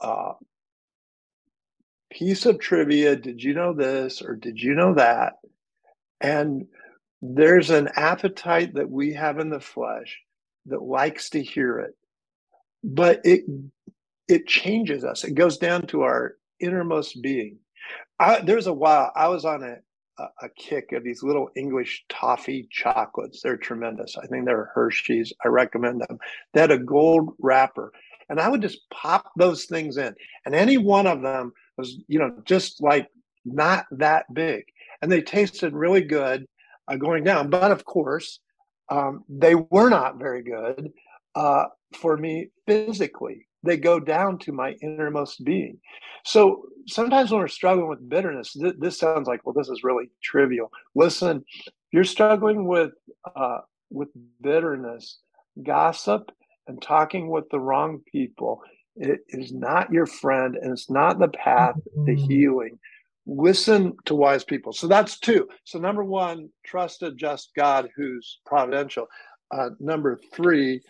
uh, 0.00 0.32
piece 2.10 2.46
of 2.46 2.58
trivia. 2.58 3.16
Did 3.16 3.42
you 3.42 3.54
know 3.54 3.72
this 3.72 4.22
or 4.22 4.34
did 4.34 4.60
you 4.60 4.74
know 4.74 4.94
that? 4.94 5.34
And 6.20 6.66
there's 7.22 7.70
an 7.70 7.88
appetite 7.96 8.74
that 8.74 8.90
we 8.90 9.12
have 9.14 9.38
in 9.38 9.50
the 9.50 9.60
flesh 9.60 10.18
that 10.66 10.82
likes 10.82 11.30
to 11.30 11.42
hear 11.42 11.78
it, 11.78 11.94
but 12.82 13.20
it 13.24 13.44
it 14.28 14.46
changes 14.46 15.04
us. 15.04 15.24
It 15.24 15.34
goes 15.34 15.56
down 15.58 15.86
to 15.88 16.02
our 16.02 16.34
innermost 16.60 17.22
being. 17.22 17.58
I, 18.18 18.40
there's 18.40 18.66
a 18.66 18.72
while 18.72 19.12
I 19.14 19.28
was 19.28 19.44
on 19.44 19.62
a 19.62 19.76
a, 20.18 20.48
kick 20.56 20.92
of 20.92 21.04
these 21.04 21.22
little 21.22 21.50
English 21.56 22.04
toffee 22.08 22.68
chocolates. 22.70 23.42
They're 23.42 23.56
tremendous. 23.56 24.16
I 24.16 24.26
think 24.26 24.46
they're 24.46 24.70
Hershey's. 24.74 25.32
I 25.44 25.48
recommend 25.48 26.00
them. 26.00 26.18
They 26.52 26.60
had 26.60 26.70
a 26.70 26.78
gold 26.78 27.34
wrapper, 27.38 27.92
and 28.28 28.40
I 28.40 28.48
would 28.48 28.62
just 28.62 28.88
pop 28.90 29.30
those 29.36 29.64
things 29.64 29.96
in, 29.96 30.14
and 30.44 30.54
any 30.54 30.78
one 30.78 31.06
of 31.06 31.22
them 31.22 31.52
was, 31.76 31.96
you 32.08 32.18
know, 32.18 32.32
just 32.44 32.82
like 32.82 33.08
not 33.44 33.86
that 33.92 34.32
big, 34.32 34.64
and 35.02 35.10
they 35.10 35.22
tasted 35.22 35.74
really 35.74 36.02
good 36.02 36.46
uh, 36.88 36.96
going 36.96 37.24
down. 37.24 37.50
But 37.50 37.70
of 37.70 37.84
course, 37.84 38.40
um, 38.90 39.24
they 39.28 39.54
were 39.54 39.88
not 39.88 40.18
very 40.18 40.42
good 40.42 40.92
uh, 41.34 41.64
for 41.94 42.16
me 42.16 42.48
physically 42.66 43.46
they 43.66 43.76
go 43.76 44.00
down 44.00 44.38
to 44.38 44.52
my 44.52 44.72
innermost 44.80 45.44
being. 45.44 45.78
So 46.24 46.66
sometimes 46.86 47.30
when 47.30 47.40
we're 47.40 47.48
struggling 47.48 47.88
with 47.88 48.08
bitterness, 48.08 48.52
th- 48.52 48.76
this 48.78 48.98
sounds 48.98 49.28
like, 49.28 49.44
well, 49.44 49.52
this 49.52 49.68
is 49.68 49.84
really 49.84 50.08
trivial. 50.22 50.70
Listen, 50.94 51.44
you're 51.92 52.04
struggling 52.04 52.66
with 52.66 52.92
uh, 53.34 53.58
with 53.90 54.08
bitterness, 54.40 55.18
gossip, 55.62 56.30
and 56.66 56.80
talking 56.80 57.28
with 57.28 57.48
the 57.50 57.60
wrong 57.60 58.00
people. 58.10 58.62
It 58.96 59.20
is 59.28 59.52
not 59.52 59.92
your 59.92 60.06
friend, 60.06 60.56
and 60.56 60.72
it's 60.72 60.90
not 60.90 61.18
the 61.18 61.28
path 61.28 61.76
mm-hmm. 61.76 62.06
to 62.06 62.14
healing. 62.14 62.78
Listen 63.26 63.96
to 64.04 64.14
wise 64.14 64.44
people. 64.44 64.72
So 64.72 64.86
that's 64.86 65.18
two. 65.18 65.48
So 65.64 65.78
number 65.78 66.04
one, 66.04 66.48
trust 66.64 67.02
a 67.02 67.12
just 67.12 67.50
God 67.56 67.90
who's 67.96 68.38
providential. 68.46 69.06
Uh, 69.50 69.70
number 69.80 70.18
three, 70.32 70.80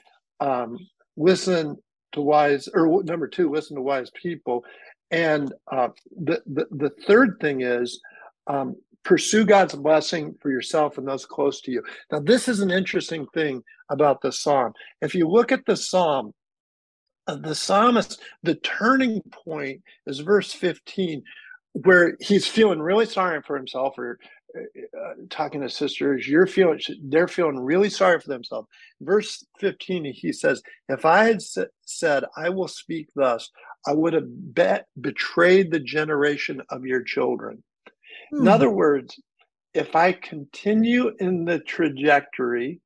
um, 0.40 0.78
listen 1.16 1.76
to 2.12 2.20
wise, 2.20 2.68
or 2.72 3.02
number 3.04 3.26
two, 3.26 3.50
listen 3.50 3.76
to 3.76 3.82
wise 3.82 4.10
people. 4.10 4.64
And 5.10 5.52
uh, 5.70 5.88
the, 6.16 6.42
the, 6.46 6.66
the 6.70 6.90
third 7.06 7.38
thing 7.40 7.62
is 7.62 8.00
um, 8.46 8.76
pursue 9.06 9.44
God's 9.44 9.76
blessing 9.76 10.34
for 10.42 10.50
yourself 10.50 10.98
and 10.98 11.06
those 11.06 11.24
close 11.24 11.60
to 11.60 11.70
you. 11.70 11.80
Now, 12.10 12.18
this 12.18 12.48
is 12.48 12.58
an 12.58 12.72
interesting 12.72 13.24
thing 13.32 13.62
about 13.88 14.20
the 14.20 14.32
psalm. 14.32 14.72
If 15.00 15.14
you 15.14 15.28
look 15.28 15.52
at 15.52 15.64
the 15.64 15.76
psalm, 15.76 16.34
uh, 17.28 17.36
the 17.36 17.54
psalmist, 17.54 18.20
the 18.42 18.56
turning 18.56 19.22
point 19.30 19.82
is 20.08 20.18
verse 20.18 20.52
15, 20.52 21.22
where 21.84 22.16
he's 22.20 22.48
feeling 22.48 22.80
really 22.80 23.06
sorry 23.06 23.40
for 23.42 23.56
himself 23.56 23.96
or 23.96 24.18
uh, 24.56 25.12
talking 25.30 25.60
to 25.60 25.70
sisters, 25.70 26.26
you're 26.26 26.48
feeling 26.48 26.80
they're 27.04 27.28
feeling 27.28 27.60
really 27.60 27.90
sorry 27.90 28.18
for 28.18 28.28
themselves. 28.28 28.66
Verse 29.00 29.44
15, 29.60 30.04
he 30.06 30.32
says, 30.32 30.62
"If 30.88 31.04
I 31.04 31.24
had 31.24 31.42
said, 31.84 32.24
I 32.36 32.48
will 32.48 32.68
speak 32.68 33.08
thus, 33.14 33.50
I 33.86 33.92
would 33.92 34.14
have 34.14 34.24
bet 34.26 34.86
betrayed 35.00 35.70
the 35.70 35.80
generation 35.80 36.60
of 36.70 36.86
your 36.86 37.02
children." 37.02 37.62
Hmm. 38.30 38.42
In 38.42 38.48
other 38.48 38.70
words, 38.70 39.18
if 39.74 39.94
I 39.94 40.12
continue 40.12 41.14
in 41.20 41.44
the 41.44 41.60
trajectory 41.60 42.80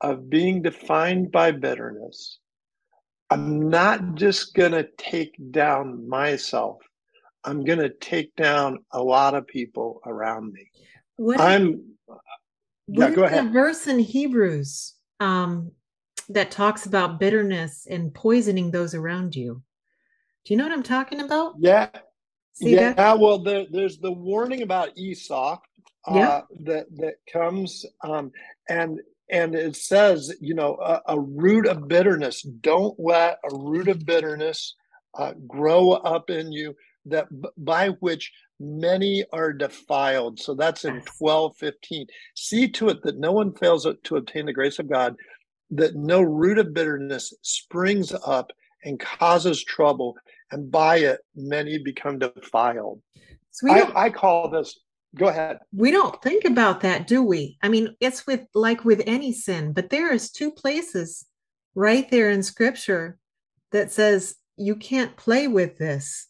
of 0.00 0.30
being 0.30 0.62
defined 0.62 1.30
by 1.30 1.52
bitterness, 1.52 2.38
I'm 3.30 3.68
not 3.68 4.14
just 4.14 4.54
going 4.54 4.72
to 4.72 4.88
take 4.96 5.34
down 5.52 6.08
myself. 6.08 6.78
I'm 7.44 7.64
going 7.64 7.78
to 7.78 7.90
take 7.90 8.34
down 8.36 8.78
a 8.92 9.02
lot 9.02 9.34
of 9.34 9.46
people 9.46 10.00
around 10.04 10.52
me. 10.52 10.70
What 11.16 11.40
I'm. 11.40 11.84
Yeah, 12.88 13.10
go 13.10 13.24
ahead. 13.24 13.52
verse 13.52 13.86
in 13.86 14.00
Hebrews 14.00 14.94
um, 15.20 15.70
that 16.28 16.50
talks 16.50 16.86
about 16.86 17.20
bitterness 17.20 17.86
and 17.88 18.12
poisoning 18.12 18.70
those 18.72 18.94
around 18.94 19.36
you. 19.36 19.62
Do 20.44 20.52
you 20.52 20.58
know 20.58 20.64
what 20.64 20.72
I'm 20.72 20.82
talking 20.82 21.20
about? 21.20 21.54
Yeah. 21.58 21.88
See 22.60 22.74
yeah. 22.74 22.92
That? 22.92 23.18
Well, 23.18 23.38
there, 23.38 23.66
there's 23.70 23.98
the 23.98 24.12
warning 24.12 24.62
about 24.62 24.96
Esau 24.96 25.58
uh, 26.06 26.14
yeah. 26.14 26.40
that 26.64 26.86
that 26.96 27.14
comes, 27.32 27.86
um, 28.02 28.32
and 28.68 29.00
and 29.30 29.54
it 29.54 29.76
says, 29.76 30.34
you 30.40 30.54
know, 30.54 30.76
a, 30.76 31.00
a 31.08 31.20
root 31.20 31.66
of 31.66 31.88
bitterness. 31.88 32.42
Don't 32.42 32.98
let 32.98 33.38
a 33.50 33.56
root 33.56 33.88
of 33.88 34.04
bitterness 34.04 34.74
uh, 35.18 35.32
grow 35.46 35.92
up 35.92 36.28
in 36.28 36.52
you 36.52 36.74
that 37.06 37.28
by 37.56 37.88
which 38.00 38.30
many 38.58 39.24
are 39.32 39.54
defiled. 39.54 40.38
So 40.38 40.54
that's 40.54 40.84
in 40.84 41.00
twelve 41.18 41.56
fifteen. 41.56 42.06
See 42.34 42.68
to 42.72 42.90
it 42.90 43.02
that 43.04 43.18
no 43.18 43.32
one 43.32 43.54
fails 43.54 43.86
to 44.04 44.16
obtain 44.16 44.44
the 44.44 44.52
grace 44.52 44.78
of 44.78 44.90
God, 44.90 45.16
that 45.70 45.94
no 45.94 46.20
root 46.20 46.58
of 46.58 46.74
bitterness 46.74 47.32
springs 47.40 48.12
up 48.26 48.50
and 48.84 49.00
causes 49.00 49.64
trouble, 49.64 50.14
and 50.52 50.70
by 50.70 50.98
it 50.98 51.20
many 51.34 51.78
become 51.78 52.18
defiled. 52.18 53.00
So 53.50 53.70
I, 53.70 54.06
I 54.06 54.10
call 54.10 54.48
this 54.48 54.78
go 55.16 55.26
ahead. 55.26 55.58
We 55.74 55.90
don't 55.90 56.20
think 56.22 56.44
about 56.44 56.80
that 56.82 57.06
do 57.06 57.22
we? 57.22 57.58
I 57.62 57.68
mean 57.68 57.96
it's 58.00 58.26
with 58.26 58.46
like 58.54 58.84
with 58.84 59.02
any 59.06 59.32
sin 59.32 59.72
but 59.72 59.90
there 59.90 60.12
is 60.12 60.30
two 60.30 60.50
places 60.50 61.26
right 61.74 62.10
there 62.10 62.30
in 62.30 62.42
scripture 62.42 63.18
that 63.72 63.92
says 63.92 64.36
you 64.56 64.76
can't 64.76 65.16
play 65.16 65.48
with 65.48 65.78
this 65.78 66.28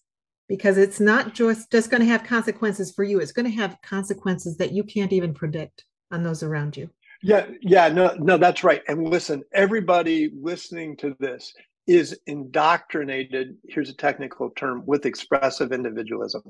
because 0.49 0.79
it's 0.79 1.01
not 1.01 1.35
just 1.35 1.71
just 1.71 1.91
going 1.91 2.01
to 2.01 2.09
have 2.09 2.25
consequences 2.25 2.93
for 2.93 3.05
you. 3.05 3.21
It's 3.21 3.33
going 3.33 3.51
to 3.51 3.57
have 3.57 3.81
consequences 3.83 4.57
that 4.57 4.73
you 4.73 4.83
can't 4.83 5.13
even 5.13 5.35
predict 5.35 5.85
on 6.11 6.23
those 6.23 6.43
around 6.43 6.77
you. 6.77 6.91
Yeah 7.23 7.47
yeah 7.61 7.89
no 7.89 8.15
no 8.19 8.39
that's 8.39 8.65
right. 8.65 8.83
And 8.89 9.09
listen 9.09 9.43
everybody 9.53 10.33
listening 10.41 10.97
to 10.99 11.15
this 11.21 11.53
is 11.91 12.17
indoctrinated 12.29 13.57
here's 13.69 13.91
a 13.91 13.95
technical 13.95 14.49
term 14.51 14.85
with 14.87 15.07
expressive 15.07 15.73
individualism. 15.73 16.41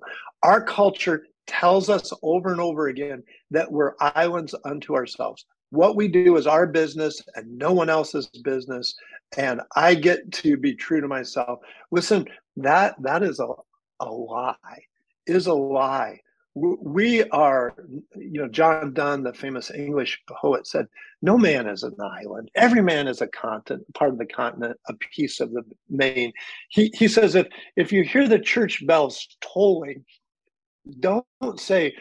Our 0.43 0.63
culture 0.63 1.25
tells 1.47 1.89
us 1.89 2.13
over 2.23 2.53
and 2.53 2.61
over 2.61 2.89
again 2.89 3.23
that 3.51 3.73
we're 3.73 3.95
islands 4.01 4.55
unto 4.67 4.95
ourselves. 4.95 5.47
What 5.71 5.97
we 5.97 6.09
do 6.09 6.37
is 6.37 6.47
our 6.47 6.67
business 6.67 7.23
and 7.37 7.57
no 7.57 7.73
one 7.73 7.89
else's 7.89 8.27
business 8.45 8.95
and 9.39 9.63
i 9.77 9.95
get 9.95 10.31
to 10.33 10.59
be 10.59 10.75
true 10.75 11.01
to 11.01 11.09
myself. 11.09 11.61
Listen 11.91 12.27
that 12.59 12.97
that 13.01 13.23
is 13.23 13.41
a 13.41 13.49
a 14.01 14.11
lie, 14.11 14.57
is 15.27 15.47
a 15.47 15.55
lie. 15.55 16.21
We 16.61 17.25
are, 17.31 17.75
you 18.15 18.43
know, 18.43 18.49
John 18.49 18.93
Donne, 18.93 19.23
the 19.23 19.33
famous 19.33 19.71
English 19.71 20.21
poet, 20.29 20.67
said, 20.67 20.87
No 21.23 21.39
man 21.39 21.67
is 21.67 21.83
an 21.83 21.97
island. 22.01 22.51
Every 22.55 22.83
man 22.83 23.09
is 23.09 23.23
a 23.23 23.29
continent, 23.29 23.87
part 23.95 24.11
of 24.11 24.19
the 24.19 24.27
continent, 24.27 24.79
a 24.89 24.95
piece 24.95 25.41
of 25.41 25.53
the 25.53 25.63
main. 25.89 26.33
He, 26.69 26.93
he 26.95 27.09
says, 27.09 27.35
if, 27.35 27.47
if 27.77 27.93
you 27.93 28.03
hear 28.03 28.29
the 28.29 28.39
church 28.39 28.87
bells 28.87 29.27
tolling, 29.41 30.05
don't 30.99 31.25
say, 31.57 31.95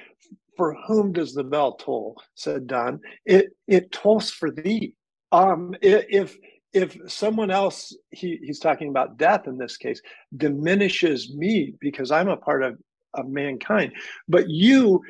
For 0.58 0.76
whom 0.88 1.14
does 1.14 1.34
the 1.34 1.44
bell 1.44 1.74
toll? 1.76 2.22
said 2.36 2.68
Donne. 2.68 3.00
It, 3.26 3.52
it 3.68 3.92
tolls 3.94 4.30
for 4.30 4.52
thee. 4.52 4.94
Um, 5.32 5.76
if 5.82 6.38
if 6.72 6.98
someone 7.08 7.50
else 7.50 7.96
he, 8.12 8.40
he's 8.44 8.60
talking 8.60 8.90
about 8.90 9.18
death 9.18 9.48
in 9.48 9.58
this 9.58 9.76
case 9.78 10.02
diminishes 10.38 11.34
me 11.36 11.74
because 11.80 12.12
i'm 12.12 12.28
a 12.28 12.38
part 12.38 12.62
of, 12.62 12.78
of 13.14 13.28
mankind 13.28 13.92
but 14.28 14.50
you 14.50 15.02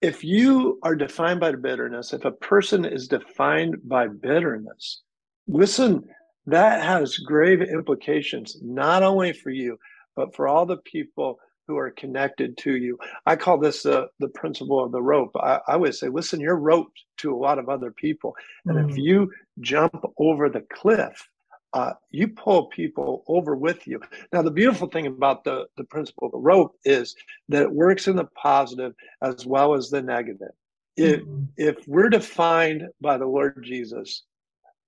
if 0.00 0.24
you 0.24 0.80
are 0.82 0.96
defined 0.96 1.40
by 1.40 1.52
bitterness 1.52 2.12
if 2.12 2.24
a 2.24 2.32
person 2.32 2.84
is 2.84 3.08
defined 3.08 3.76
by 3.84 4.06
bitterness 4.06 5.02
listen 5.46 6.02
that 6.46 6.82
has 6.82 7.16
grave 7.18 7.62
implications 7.62 8.56
not 8.62 9.02
only 9.02 9.32
for 9.32 9.50
you 9.50 9.78
but 10.16 10.34
for 10.34 10.48
all 10.48 10.66
the 10.66 10.78
people 10.78 11.38
who 11.66 11.76
are 11.78 11.90
connected 11.90 12.56
to 12.58 12.76
you. 12.76 12.98
I 13.24 13.36
call 13.36 13.58
this 13.58 13.86
uh, 13.86 14.06
the 14.18 14.28
principle 14.28 14.84
of 14.84 14.92
the 14.92 15.02
rope. 15.02 15.30
I, 15.36 15.60
I 15.66 15.74
always 15.74 15.98
say, 15.98 16.08
listen, 16.08 16.40
you're 16.40 16.56
roped 16.56 17.02
to 17.18 17.34
a 17.34 17.36
lot 17.36 17.58
of 17.58 17.68
other 17.68 17.90
people. 17.90 18.34
And 18.66 18.76
mm. 18.76 18.90
if 18.90 18.98
you 18.98 19.30
jump 19.60 20.04
over 20.18 20.48
the 20.48 20.64
cliff, 20.72 21.28
uh, 21.74 21.92
you 22.10 22.28
pull 22.28 22.66
people 22.66 23.24
over 23.26 23.56
with 23.56 23.86
you. 23.86 24.00
Now, 24.32 24.42
the 24.42 24.50
beautiful 24.50 24.88
thing 24.88 25.06
about 25.06 25.44
the, 25.44 25.66
the 25.76 25.84
principle 25.84 26.26
of 26.26 26.32
the 26.32 26.38
rope 26.38 26.76
is 26.84 27.14
that 27.48 27.62
it 27.62 27.72
works 27.72 28.08
in 28.08 28.16
the 28.16 28.28
positive 28.36 28.92
as 29.22 29.46
well 29.46 29.74
as 29.74 29.88
the 29.88 30.02
negative. 30.02 30.52
If, 30.96 31.20
mm-hmm. 31.20 31.44
if 31.56 31.76
we're 31.86 32.10
defined 32.10 32.88
by 33.00 33.16
the 33.16 33.26
Lord 33.26 33.64
Jesus, 33.66 34.24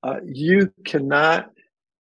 uh, 0.02 0.16
you 0.24 0.70
cannot 0.84 1.50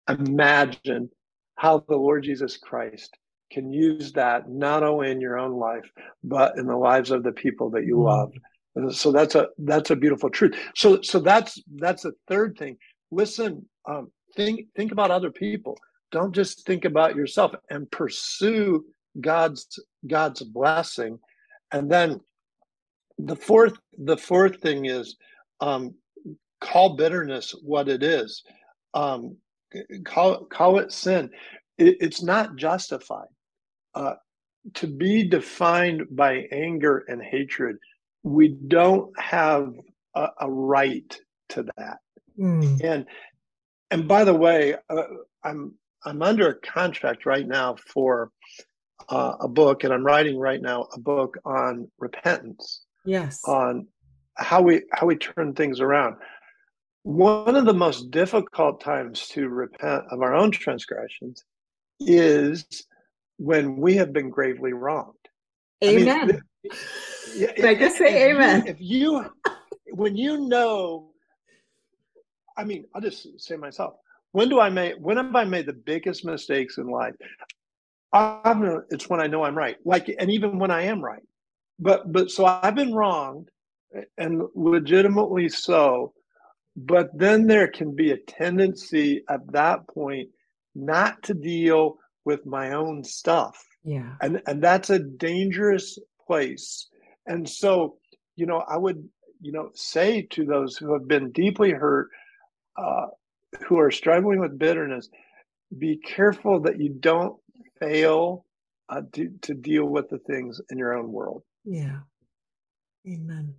imagine 0.09 1.09
how 1.55 1.85
the 1.87 1.95
Lord 1.95 2.23
Jesus 2.23 2.57
Christ 2.57 3.15
can 3.51 3.71
use 3.71 4.13
that 4.13 4.49
not 4.49 4.81
only 4.81 5.11
in 5.11 5.21
your 5.21 5.37
own 5.37 5.53
life 5.53 5.85
but 6.23 6.57
in 6.57 6.65
the 6.65 6.75
lives 6.75 7.11
of 7.11 7.21
the 7.23 7.31
people 7.31 7.69
that 7.69 7.85
you 7.85 8.01
love 8.01 8.31
and 8.75 8.93
so 8.95 9.11
that's 9.11 9.35
a 9.35 9.47
that's 9.59 9.91
a 9.91 9.95
beautiful 9.95 10.29
truth 10.29 10.57
so 10.73 11.01
so 11.01 11.19
that's 11.19 11.61
that's 11.75 12.03
the 12.03 12.13
third 12.27 12.57
thing 12.57 12.77
listen 13.11 13.65
um, 13.87 14.09
think 14.35 14.67
think 14.75 14.91
about 14.91 15.11
other 15.11 15.31
people. 15.31 15.77
Don't 16.11 16.33
just 16.33 16.65
think 16.65 16.85
about 16.85 17.15
yourself 17.15 17.53
and 17.69 17.89
pursue 17.91 18.85
god's 19.19 19.79
god's 20.07 20.41
blessing. 20.41 21.19
And 21.71 21.91
then 21.91 22.19
the 23.17 23.35
fourth 23.35 23.73
the 23.97 24.17
fourth 24.17 24.61
thing 24.61 24.85
is 24.85 25.15
um, 25.59 25.95
call 26.59 26.95
bitterness 26.95 27.55
what 27.63 27.87
it 27.89 28.03
is. 28.03 28.43
Um, 28.93 29.37
call 30.05 30.45
call 30.45 30.79
it 30.79 30.91
sin. 30.91 31.29
It, 31.77 31.97
it's 32.01 32.23
not 32.23 32.55
justified. 32.55 33.27
Uh, 33.93 34.15
to 34.75 34.87
be 34.87 35.27
defined 35.27 36.03
by 36.11 36.47
anger 36.51 37.03
and 37.07 37.21
hatred, 37.21 37.77
we 38.23 38.49
don't 38.67 39.11
have 39.19 39.73
a, 40.15 40.27
a 40.41 40.51
right 40.51 41.19
to 41.49 41.65
that. 41.77 41.97
Mm. 42.39 42.83
And 42.83 43.05
and 43.91 44.07
by 44.07 44.23
the 44.23 44.33
way, 44.33 44.75
uh, 44.89 45.03
I'm 45.43 45.75
I'm 46.03 46.21
under 46.21 46.49
a 46.49 46.55
contract 46.55 47.25
right 47.25 47.47
now 47.47 47.75
for 47.75 48.31
uh, 49.09 49.35
a 49.41 49.47
book, 49.47 49.83
and 49.83 49.93
I'm 49.93 50.05
writing 50.05 50.37
right 50.39 50.61
now 50.61 50.87
a 50.93 50.99
book 50.99 51.37
on 51.45 51.91
repentance. 51.99 52.83
Yes. 53.05 53.41
On 53.45 53.87
how 54.37 54.61
we 54.61 54.83
how 54.93 55.05
we 55.05 55.17
turn 55.17 55.53
things 55.53 55.79
around. 55.79 56.15
One 57.03 57.55
of 57.55 57.65
the 57.65 57.73
most 57.73 58.11
difficult 58.11 58.81
times 58.81 59.27
to 59.29 59.49
repent 59.49 60.05
of 60.11 60.21
our 60.21 60.35
own 60.35 60.51
transgressions 60.51 61.43
is 61.99 62.65
when 63.37 63.77
we 63.77 63.95
have 63.95 64.13
been 64.13 64.29
gravely 64.29 64.73
wronged. 64.73 65.15
Amen. 65.83 66.09
I, 66.09 66.25
mean, 66.25 66.41
if, 67.35 67.65
I 67.65 67.73
just 67.73 67.97
say 67.97 68.29
if 68.29 68.35
amen. 68.35 68.63
You, 68.65 68.71
if 68.71 68.77
you, 68.79 69.25
when 69.93 70.15
you 70.15 70.47
know, 70.47 71.10
I 72.57 72.63
mean, 72.63 72.85
I'll 72.93 73.01
just 73.01 73.39
say 73.39 73.55
myself. 73.55 73.95
When 74.31 74.49
do 74.49 74.59
I 74.59 74.69
make? 74.69 74.95
When 74.95 75.17
have 75.17 75.35
I 75.35 75.43
made 75.43 75.65
the 75.65 75.73
biggest 75.73 76.23
mistakes 76.25 76.77
in 76.77 76.87
life? 76.87 77.15
I'm, 78.13 78.83
it's 78.89 79.09
when 79.09 79.21
I 79.21 79.27
know 79.27 79.43
I'm 79.43 79.57
right. 79.57 79.77
Like, 79.85 80.13
and 80.19 80.29
even 80.29 80.59
when 80.59 80.71
I 80.71 80.83
am 80.83 81.01
right. 81.01 81.23
But 81.79 82.11
but 82.11 82.29
so 82.29 82.45
I've 82.45 82.75
been 82.75 82.93
wronged, 82.93 83.49
and 84.17 84.43
legitimately 84.55 85.49
so. 85.49 86.13
But 86.75 87.09
then 87.13 87.47
there 87.47 87.67
can 87.67 87.95
be 87.95 88.11
a 88.11 88.17
tendency 88.17 89.23
at 89.29 89.51
that 89.51 89.87
point 89.87 90.29
not 90.73 91.21
to 91.23 91.33
deal 91.33 91.97
with 92.23 92.45
my 92.45 92.73
own 92.73 93.03
stuff. 93.03 93.61
Yeah. 93.83 94.13
And 94.21 94.41
and 94.47 94.63
that's 94.63 94.89
a 94.89 94.99
dangerous 94.99 95.97
place. 96.25 96.87
And 97.25 97.47
so, 97.47 97.97
you 98.35 98.45
know, 98.45 98.63
I 98.67 98.77
would, 98.77 99.07
you 99.41 99.51
know, 99.51 99.71
say 99.73 100.21
to 100.31 100.45
those 100.45 100.77
who 100.77 100.93
have 100.93 101.07
been 101.07 101.31
deeply 101.31 101.71
hurt, 101.71 102.09
uh, 102.77 103.07
who 103.65 103.79
are 103.79 103.91
struggling 103.91 104.39
with 104.39 104.57
bitterness, 104.57 105.09
be 105.77 105.97
careful 105.97 106.59
that 106.61 106.79
you 106.79 106.89
don't 106.89 107.37
fail 107.79 108.45
uh, 108.89 109.01
to, 109.13 109.29
to 109.41 109.53
deal 109.53 109.85
with 109.85 110.09
the 110.09 110.19
things 110.19 110.61
in 110.69 110.77
your 110.77 110.93
own 110.93 111.11
world. 111.11 111.43
Yeah. 111.63 111.99
Amen. 113.07 113.55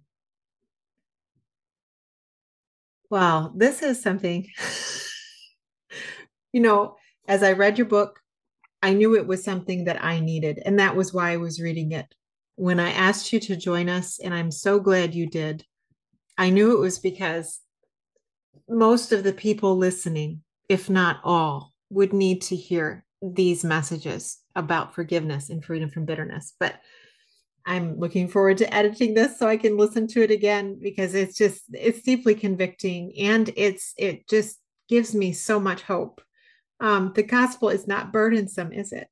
Wow, 3.10 3.52
this 3.54 3.82
is 3.82 4.02
something. 4.02 4.46
you 6.52 6.60
know, 6.60 6.96
as 7.28 7.42
I 7.42 7.52
read 7.52 7.76
your 7.76 7.86
book, 7.86 8.20
I 8.82 8.94
knew 8.94 9.16
it 9.16 9.26
was 9.26 9.44
something 9.44 9.84
that 9.84 10.02
I 10.02 10.20
needed. 10.20 10.60
And 10.64 10.78
that 10.78 10.96
was 10.96 11.12
why 11.12 11.32
I 11.32 11.36
was 11.36 11.60
reading 11.60 11.92
it. 11.92 12.06
When 12.56 12.80
I 12.80 12.90
asked 12.90 13.32
you 13.32 13.40
to 13.40 13.56
join 13.56 13.88
us, 13.88 14.18
and 14.18 14.34
I'm 14.34 14.50
so 14.50 14.80
glad 14.80 15.14
you 15.14 15.26
did, 15.26 15.64
I 16.36 16.50
knew 16.50 16.72
it 16.72 16.80
was 16.80 16.98
because 16.98 17.60
most 18.68 19.12
of 19.12 19.24
the 19.24 19.32
people 19.32 19.76
listening, 19.76 20.42
if 20.68 20.88
not 20.88 21.20
all, 21.24 21.72
would 21.90 22.12
need 22.12 22.42
to 22.42 22.56
hear 22.56 23.04
these 23.20 23.64
messages 23.64 24.38
about 24.56 24.94
forgiveness 24.94 25.50
and 25.50 25.64
freedom 25.64 25.90
from 25.90 26.04
bitterness. 26.04 26.54
But 26.58 26.80
I'm 27.64 27.98
looking 27.98 28.28
forward 28.28 28.58
to 28.58 28.74
editing 28.74 29.14
this 29.14 29.38
so 29.38 29.46
I 29.46 29.56
can 29.56 29.76
listen 29.76 30.06
to 30.08 30.22
it 30.22 30.30
again 30.30 30.78
because 30.82 31.14
it's 31.14 31.36
just 31.36 31.62
it's 31.72 32.02
deeply 32.02 32.34
convicting 32.34 33.12
and 33.18 33.50
it's 33.56 33.94
it 33.96 34.28
just 34.28 34.58
gives 34.88 35.14
me 35.14 35.32
so 35.32 35.60
much 35.60 35.82
hope 35.82 36.20
um, 36.82 37.12
the 37.14 37.22
gospel 37.22 37.68
is 37.68 37.86
not 37.86 38.12
burdensome, 38.12 38.72
is 38.72 38.92
it? 38.92 39.06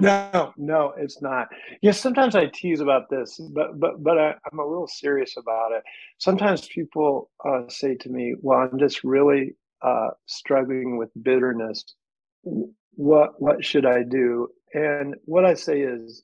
No, 0.00 0.52
no, 0.56 0.92
it's 0.96 1.20
not. 1.20 1.48
Yes, 1.82 2.00
sometimes 2.00 2.34
I 2.34 2.46
tease 2.46 2.80
about 2.80 3.10
this, 3.10 3.38
but 3.52 3.78
but 3.78 4.02
but 4.02 4.18
I, 4.18 4.34
am 4.52 4.58
a 4.58 4.66
little 4.66 4.88
serious 4.88 5.36
about 5.36 5.72
it. 5.72 5.82
Sometimes 6.18 6.66
people 6.68 7.30
uh, 7.44 7.62
say 7.68 7.94
to 7.96 8.08
me, 8.08 8.34
"Well, 8.40 8.58
I'm 8.58 8.78
just 8.78 9.04
really 9.04 9.54
uh, 9.82 10.10
struggling 10.26 10.96
with 10.96 11.10
bitterness. 11.22 11.84
what 12.94 13.40
what 13.40 13.64
should 13.64 13.86
I 13.86 14.02
do? 14.02 14.48
And 14.74 15.16
what 15.24 15.44
I 15.44 15.54
say 15.54 15.80
is, 15.80 16.22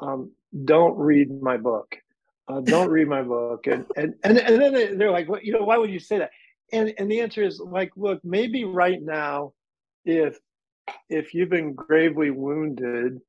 um, 0.00 0.32
don't 0.64 0.96
read 0.96 1.30
my 1.42 1.56
book. 1.56 1.96
Uh, 2.48 2.60
don't 2.60 2.90
read 2.90 3.08
my 3.08 3.22
book. 3.22 3.66
And 3.66 3.86
and 3.96 4.14
and, 4.24 4.38
and 4.38 4.60
then 4.60 4.98
they're 4.98 5.10
like, 5.10 5.28
well, 5.28 5.40
you 5.42 5.52
know, 5.52 5.64
why 5.64 5.76
would 5.78 5.90
you 5.90 6.00
say 6.00 6.18
that? 6.18 6.30
And 6.72 6.92
and 6.98 7.10
the 7.10 7.20
answer 7.20 7.42
is 7.42 7.60
like, 7.60 7.92
look, 7.96 8.20
maybe 8.24 8.64
right 8.64 9.00
now, 9.00 9.52
if 10.04 10.38
if 11.08 11.34
you've 11.34 11.50
been 11.50 11.74
gravely 11.74 12.30
wounded 12.30 13.20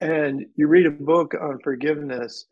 and 0.00 0.46
you 0.56 0.66
read 0.66 0.86
a 0.86 0.90
book 0.90 1.34
on 1.40 1.58
forgiveness, 1.60 2.46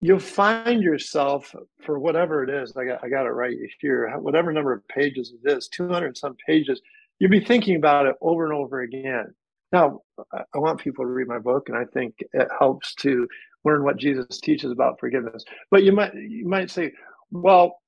you'll 0.00 0.18
find 0.18 0.82
yourself 0.82 1.54
for 1.84 1.98
whatever 1.98 2.42
it 2.42 2.50
is. 2.50 2.76
I 2.76 2.84
got 2.84 3.04
I 3.04 3.08
got 3.08 3.26
it 3.26 3.30
right 3.30 3.56
here. 3.80 4.10
Whatever 4.18 4.52
number 4.52 4.72
of 4.72 4.86
pages 4.88 5.32
it 5.32 5.50
is, 5.50 5.68
two 5.68 5.88
hundred 5.88 6.16
some 6.16 6.36
pages. 6.46 6.80
You'll 7.18 7.30
be 7.30 7.44
thinking 7.44 7.76
about 7.76 8.06
it 8.06 8.16
over 8.20 8.44
and 8.44 8.54
over 8.54 8.80
again. 8.80 9.32
Now, 9.70 10.00
I 10.32 10.58
want 10.58 10.80
people 10.80 11.04
to 11.04 11.10
read 11.10 11.28
my 11.28 11.38
book, 11.38 11.68
and 11.68 11.78
I 11.78 11.84
think 11.84 12.16
it 12.32 12.48
helps 12.58 12.94
to 12.96 13.26
learn 13.64 13.84
what 13.84 13.96
Jesus 13.96 14.40
teaches 14.40 14.70
about 14.70 15.00
forgiveness. 15.00 15.44
But 15.70 15.84
you 15.84 15.92
might 15.92 16.14
you 16.14 16.46
might 16.46 16.70
say, 16.70 16.92
well, 17.30 17.81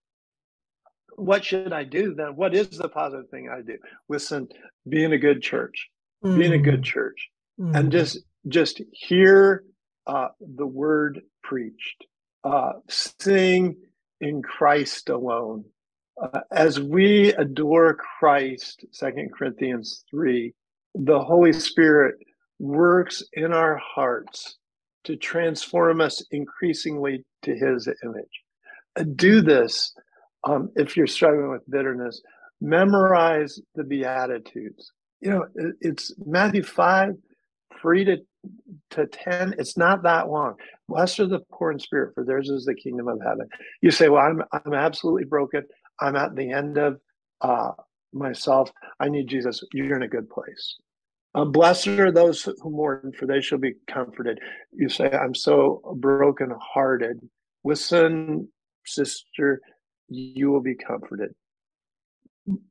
what 1.16 1.44
should 1.44 1.72
I 1.72 1.84
do 1.84 2.14
then? 2.14 2.36
What 2.36 2.54
is 2.54 2.68
the 2.68 2.88
positive 2.88 3.28
thing 3.30 3.48
I 3.48 3.62
do? 3.62 3.78
Listen, 4.08 4.48
be 4.88 5.04
in 5.04 5.12
a 5.12 5.18
good 5.18 5.42
church, 5.42 5.88
mm. 6.24 6.38
be 6.38 6.46
in 6.46 6.52
a 6.52 6.58
good 6.58 6.80
mm. 6.80 6.84
church, 6.84 7.28
mm. 7.58 7.76
and 7.76 7.90
just 7.90 8.18
just 8.48 8.82
hear 8.92 9.64
uh, 10.06 10.28
the 10.40 10.66
word 10.66 11.20
preached, 11.42 12.04
uh, 12.44 12.72
sing 12.88 13.76
in 14.20 14.42
Christ 14.42 15.08
alone. 15.08 15.64
Uh, 16.20 16.40
as 16.52 16.78
we 16.80 17.32
adore 17.34 17.94
Christ, 18.18 18.84
Second 18.92 19.32
Corinthians 19.32 20.04
three, 20.10 20.54
the 20.94 21.18
Holy 21.18 21.52
Spirit 21.52 22.16
works 22.58 23.22
in 23.32 23.52
our 23.52 23.76
hearts 23.76 24.58
to 25.04 25.16
transform 25.16 26.00
us 26.00 26.24
increasingly 26.30 27.24
to 27.42 27.54
His 27.54 27.88
image. 28.02 28.42
Uh, 28.96 29.04
do 29.16 29.40
this 29.40 29.92
um, 30.46 30.70
if 30.76 30.96
you're 30.96 31.06
struggling 31.06 31.50
with 31.50 31.68
bitterness. 31.70 32.22
Memorize 32.60 33.60
the 33.74 33.84
Beatitudes. 33.84 34.92
You 35.20 35.30
know, 35.30 35.46
it's 35.80 36.12
Matthew 36.24 36.62
5, 36.62 37.14
3 37.80 38.04
to, 38.04 38.16
to 38.90 39.06
10. 39.06 39.54
It's 39.58 39.76
not 39.76 40.02
that 40.02 40.28
long. 40.28 40.54
Blessed 40.88 41.20
are 41.20 41.26
the 41.26 41.40
poor 41.52 41.72
in 41.72 41.78
spirit, 41.78 42.14
for 42.14 42.24
theirs 42.24 42.50
is 42.50 42.64
the 42.64 42.74
kingdom 42.74 43.08
of 43.08 43.20
heaven. 43.22 43.48
You 43.80 43.90
say, 43.90 44.08
Well, 44.08 44.22
I'm, 44.22 44.42
I'm 44.52 44.74
absolutely 44.74 45.24
broken. 45.24 45.64
I'm 46.00 46.16
at 46.16 46.34
the 46.36 46.50
end 46.50 46.78
of 46.78 47.00
uh, 47.40 47.72
myself. 48.12 48.70
I 49.00 49.08
need 49.08 49.28
Jesus. 49.28 49.62
You're 49.72 49.96
in 49.96 50.02
a 50.02 50.08
good 50.08 50.28
place. 50.28 50.76
Uh, 51.34 51.44
blessed 51.44 51.88
are 51.88 52.12
those 52.12 52.42
who 52.42 52.70
mourn, 52.70 53.12
for 53.18 53.26
they 53.26 53.40
shall 53.40 53.58
be 53.58 53.74
comforted. 53.88 54.38
You 54.72 54.88
say, 54.88 55.10
I'm 55.10 55.34
so 55.34 55.96
broken-hearted. 55.96 57.20
Listen, 57.64 58.48
sister, 58.86 59.60
you 60.08 60.50
will 60.50 60.60
be 60.60 60.74
comforted. 60.74 61.34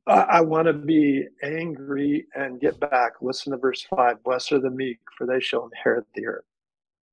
I, 0.06 0.20
I 0.20 0.40
want 0.40 0.66
to 0.66 0.72
be 0.72 1.26
angry 1.42 2.26
and 2.34 2.60
get 2.60 2.78
back. 2.78 3.12
Listen 3.20 3.52
to 3.52 3.58
verse 3.58 3.86
5 3.94 4.22
Blessed 4.22 4.52
are 4.52 4.60
the 4.60 4.70
meek, 4.70 4.98
for 5.16 5.26
they 5.26 5.40
shall 5.40 5.68
inherit 5.72 6.06
the 6.14 6.26
earth. 6.26 6.44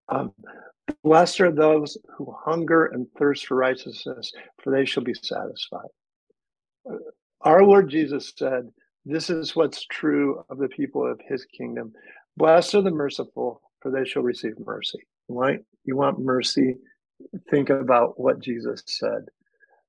Um, 0.10 0.34
blessed 1.04 1.42
are 1.42 1.52
those 1.52 1.98
who 2.16 2.36
hunger 2.46 2.88
and 2.88 3.08
thirst 3.18 3.48
for 3.48 3.56
righteousness, 3.56 4.32
for 4.62 4.72
they 4.72 4.86
shall 4.86 5.04
be 5.04 5.14
satisfied. 5.14 5.88
Uh, 6.90 6.98
our 7.42 7.64
Lord 7.64 7.90
Jesus 7.90 8.34
said, 8.36 8.70
This 9.06 9.30
is 9.30 9.56
what's 9.56 9.86
true 9.86 10.44
of 10.50 10.58
the 10.58 10.70
people 10.70 11.10
of 11.10 11.20
his 11.28 11.46
kingdom. 11.46 11.94
Blessed 12.38 12.76
are 12.76 12.82
the 12.82 12.92
merciful, 12.92 13.62
for 13.80 13.92
they 13.92 14.06
shall 14.06 14.24
receive 14.24 14.54
mercy. 14.60 15.00
Right? 15.28 15.60
You 15.86 15.96
want 15.96 16.20
mercy? 16.20 16.76
Think 17.50 17.70
about 17.70 18.20
what 18.20 18.40
Jesus 18.40 18.84
said. 18.86 19.26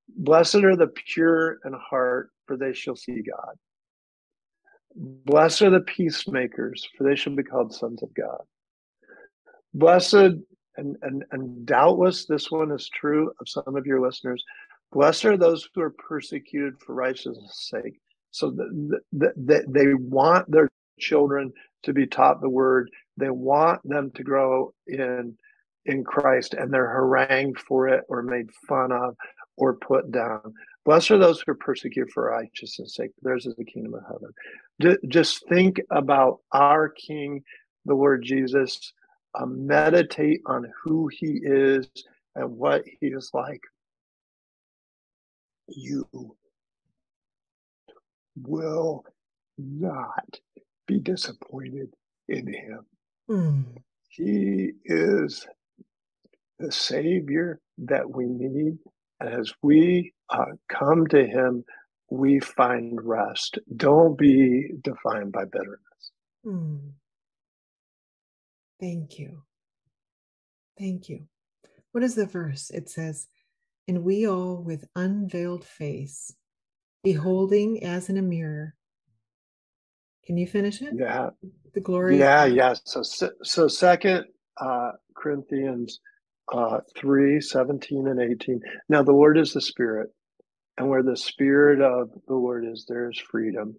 Blessed 0.08 0.56
are 0.56 0.76
the 0.76 0.88
pure 0.88 1.58
in 1.64 1.72
heart, 1.72 2.30
for 2.46 2.56
they 2.56 2.72
shall 2.72 2.96
see 2.96 3.22
God. 3.22 3.56
Blessed 4.94 5.62
are 5.62 5.70
the 5.70 5.80
peacemakers, 5.80 6.86
for 6.96 7.04
they 7.04 7.16
shall 7.16 7.34
be 7.34 7.42
called 7.42 7.74
sons 7.74 8.02
of 8.02 8.12
God. 8.14 8.42
Blessed, 9.74 10.36
and, 10.76 10.96
and, 11.02 11.24
and 11.30 11.64
doubtless 11.64 12.26
this 12.26 12.50
one 12.50 12.70
is 12.70 12.88
true 12.88 13.32
of 13.40 13.48
some 13.48 13.76
of 13.76 13.86
your 13.86 14.00
listeners, 14.00 14.44
blessed 14.92 15.24
are 15.24 15.36
those 15.36 15.68
who 15.74 15.80
are 15.80 15.90
persecuted 15.90 16.74
for 16.78 16.94
righteousness' 16.94 17.68
sake. 17.70 17.98
So 18.30 18.50
that 18.50 19.00
the, 19.12 19.32
the, 19.36 19.64
they 19.68 19.94
want 19.94 20.50
their 20.50 20.68
children 20.98 21.52
to 21.82 21.92
be 21.92 22.06
taught 22.06 22.40
the 22.40 22.48
word. 22.48 22.90
They 23.16 23.30
want 23.30 23.80
them 23.84 24.10
to 24.14 24.22
grow 24.22 24.72
in 24.86 25.36
in 25.84 26.04
Christ, 26.04 26.54
and 26.54 26.72
they're 26.72 26.88
harangued 26.88 27.58
for 27.58 27.88
it 27.88 28.04
or 28.08 28.22
made 28.22 28.48
fun 28.68 28.92
of 28.92 29.16
or 29.56 29.74
put 29.74 30.10
down. 30.10 30.54
Blessed 30.84 31.12
are 31.12 31.18
those 31.18 31.40
who 31.40 31.52
are 31.52 31.56
persecuted 31.56 32.12
for 32.12 32.30
righteousness' 32.30 32.96
sake. 32.96 33.10
Theirs 33.22 33.46
is 33.46 33.54
the 33.56 33.64
kingdom 33.64 33.94
of 33.94 34.02
heaven. 34.06 34.98
Just 35.08 35.46
think 35.48 35.80
about 35.90 36.40
our 36.52 36.88
King, 36.88 37.42
the 37.84 37.94
Lord 37.94 38.22
Jesus. 38.24 38.92
Uh, 39.34 39.46
meditate 39.46 40.42
on 40.44 40.70
who 40.84 41.08
he 41.08 41.40
is 41.42 41.88
and 42.34 42.50
what 42.50 42.84
he 43.00 43.06
is 43.06 43.30
like. 43.32 43.62
You 45.68 46.06
will 48.42 49.04
not 49.56 50.38
be 50.86 50.98
disappointed 50.98 51.94
in 52.28 52.46
him. 52.46 52.86
Mm. 53.30 53.64
He 54.08 54.72
is 54.84 55.46
the 56.58 56.70
Savior 56.70 57.60
that 57.78 58.10
we 58.10 58.26
need 58.26 58.76
as 59.22 59.52
we 59.62 60.12
uh, 60.30 60.44
come 60.68 61.06
to 61.08 61.26
Him, 61.26 61.64
we 62.10 62.40
find 62.40 62.98
rest. 63.02 63.58
Don't 63.76 64.18
be 64.18 64.70
defined 64.82 65.32
by 65.32 65.44
bitterness. 65.44 65.78
Mm. 66.44 66.92
Thank 68.80 69.18
you. 69.18 69.42
Thank 70.78 71.08
you. 71.08 71.26
What 71.92 72.04
is 72.04 72.14
the 72.14 72.26
verse? 72.26 72.70
It 72.70 72.88
says, 72.88 73.28
And 73.86 74.04
we 74.04 74.26
all 74.26 74.56
with 74.56 74.88
unveiled 74.96 75.64
face, 75.64 76.34
beholding 77.04 77.84
as 77.84 78.08
in 78.08 78.18
a 78.18 78.22
mirror. 78.22 78.74
Can 80.24 80.36
you 80.36 80.46
finish 80.46 80.82
it? 80.82 80.94
Yeah. 80.94 81.30
The 81.74 81.80
glory. 81.80 82.18
Yeah, 82.18 82.44
yeah. 82.44 82.74
So, 82.84 83.02
so 83.42 83.68
second 83.68 84.26
uh, 84.60 84.92
Corinthians 85.16 86.00
uh, 86.52 86.80
3 86.96 87.40
17 87.40 88.08
and 88.08 88.20
18. 88.20 88.60
Now, 88.88 89.02
the 89.02 89.12
Lord 89.12 89.38
is 89.38 89.52
the 89.52 89.60
Spirit, 89.60 90.10
and 90.78 90.88
where 90.88 91.02
the 91.02 91.16
Spirit 91.16 91.80
of 91.80 92.10
the 92.26 92.34
Lord 92.34 92.64
is, 92.66 92.86
there 92.88 93.10
is 93.10 93.18
freedom. 93.18 93.76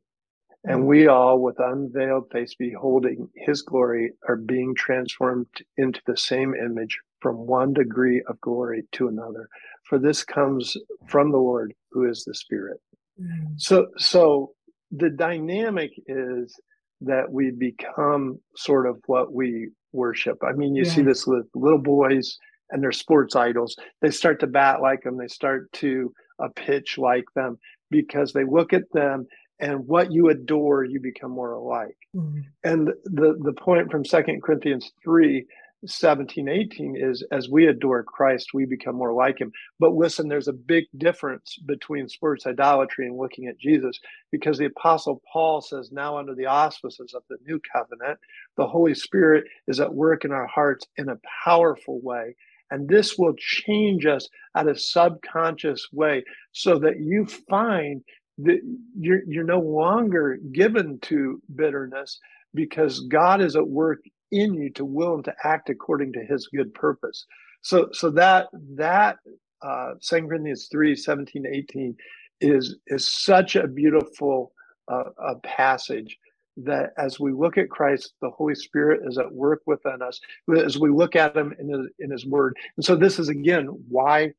And 0.66 0.88
we 0.88 1.08
all, 1.08 1.42
with 1.42 1.60
unveiled 1.60 2.32
face, 2.32 2.56
beholding 2.56 3.28
his 3.36 3.62
glory, 3.62 4.14
are 4.30 4.38
being 4.38 4.74
transformed 4.76 5.48
into 5.78 6.00
the 6.08 6.16
same 6.16 6.54
image 6.56 6.98
from 7.20 7.36
one 7.36 7.74
degree 7.74 8.24
of 8.30 8.40
glory 8.40 8.84
to 8.94 9.10
another. 9.10 9.50
For 9.90 10.00
this 10.00 10.24
comes 10.24 10.78
from 11.08 11.32
the 11.32 11.38
Lord, 11.38 11.74
who 11.92 12.10
is 12.10 12.24
the 12.24 12.34
Spirit. 12.34 12.78
Mm. 13.22 13.60
So, 13.60 13.88
so 13.98 14.52
the 14.92 15.10
dynamic 15.10 15.92
is 16.08 16.58
that 17.02 17.30
we 17.30 17.52
become 17.52 18.40
sort 18.56 18.88
of 18.88 18.98
what 19.08 19.34
we 19.34 19.70
worship. 19.92 20.38
I 20.44 20.54
mean, 20.54 20.76
you 20.76 20.84
yeah. 20.86 20.92
see 20.92 21.02
this 21.02 21.28
with 21.28 21.46
little 21.54 21.82
boys 21.82 22.38
and 22.74 22.84
they're 22.84 22.92
sports 22.92 23.36
idols. 23.36 23.78
They 24.02 24.12
start 24.12 24.42
to 24.42 24.48
bat 24.48 24.82
like 24.82 25.04
them. 25.04 25.18
They 25.18 25.28
start 25.28 25.72
to 25.74 26.14
uh, 26.40 26.50
pitch 26.56 26.98
like 26.98 27.26
them 27.36 27.58
because 27.90 28.34
they 28.34 28.44
look 28.44 28.74
at 28.74 28.92
them 28.92 29.28
and 29.60 29.88
what 29.88 30.12
you 30.12 30.30
adore, 30.30 30.84
you 30.84 31.00
become 31.00 31.32
more 31.32 31.54
alike. 31.54 31.96
Mm-hmm. 32.16 32.42
And 32.64 32.88
the, 33.06 33.40
the 33.42 33.54
point 33.54 33.92
from 33.92 34.04
Second 34.04 34.44
Corinthians 34.44 34.92
3 35.04 35.46
17, 35.86 36.48
18 36.48 36.96
is 36.98 37.26
as 37.32 37.50
we 37.50 37.68
adore 37.68 38.04
Christ, 38.04 38.52
we 38.54 38.66
become 38.66 38.96
more 38.96 39.14
like 39.14 39.40
him. 39.40 39.52
But 39.80 39.94
listen, 39.94 40.30
there's 40.30 40.48
a 40.48 40.54
big 40.54 40.86
difference 40.98 41.58
between 41.66 42.08
sports 42.08 42.48
idolatry 42.48 43.06
and 43.06 43.18
looking 43.18 43.48
at 43.48 43.60
Jesus 43.60 44.00
because 44.32 44.58
the 44.58 44.66
Apostle 44.66 45.22
Paul 45.32 45.62
says, 45.62 45.92
now 45.92 46.18
under 46.18 46.36
the 46.36 46.46
auspices 46.46 47.14
of 47.14 47.24
the 47.30 47.38
new 47.46 47.60
covenant, 47.74 48.18
the 48.56 48.68
Holy 48.68 48.94
Spirit 48.94 49.44
is 49.68 49.82
at 49.82 49.94
work 49.94 50.24
in 50.24 50.32
our 50.32 50.48
hearts 50.48 50.88
in 50.98 51.10
a 51.10 51.20
powerful 51.44 52.00
way 52.02 52.36
and 52.72 52.88
this 52.88 53.18
will 53.18 53.34
change 53.38 54.06
us 54.06 54.28
at 54.56 54.68
a 54.68 54.78
subconscious 54.78 55.88
way 55.92 56.24
so 56.52 56.80
that 56.80 57.00
you 57.00 57.26
find 57.50 58.02
that 58.40 58.60
you're, 58.98 59.22
you're 59.28 59.44
no 59.44 59.60
longer 59.60 60.38
given 60.52 61.00
to 61.02 61.42
bitterness 61.56 62.20
because 62.54 63.02
God 63.02 63.42
is 63.42 63.56
at 63.56 63.68
work 63.68 64.00
in 64.32 64.54
you 64.56 64.72
to 64.72 64.86
will 64.86 65.16
and 65.16 65.26
to 65.26 65.36
act 65.44 65.70
according 65.70 66.14
to 66.14 66.26
his 66.26 66.48
good 66.48 66.74
purpose. 66.74 67.26
So, 67.62 67.90
so 67.92 68.10
that, 68.12 68.48
that, 68.76 69.18
uh, 69.62 69.94
2 70.02 70.28
Corinthians 70.28 70.68
3, 70.72 70.96
17, 70.96 71.46
18 71.46 71.96
is, 72.42 72.78
is 72.88 73.14
such 73.14 73.56
a 73.56 73.68
beautiful 73.68 74.52
uh, 74.92 75.04
a 75.18 75.36
passage 75.40 76.18
that 76.58 76.92
as 76.98 77.20
we 77.20 77.32
look 77.32 77.58
at 77.58 77.70
Christ, 77.70 78.14
the 78.22 78.30
Holy 78.30 78.56
Spirit 78.56 79.02
is 79.06 79.18
at 79.18 79.32
work 79.32 79.62
within 79.66 80.02
us 80.02 80.20
as 80.56 80.78
we 80.78 80.90
look 80.90 81.16
at 81.16 81.36
Him 81.36 81.54
in 81.60 81.70
His, 81.70 81.88
in 82.00 82.12
his 82.12 82.26
Word. 82.26 82.56
And 82.78 82.86
so, 82.86 82.96
this 82.96 83.20
is 83.20 83.30
again 83.30 83.68
why, 83.90 84.34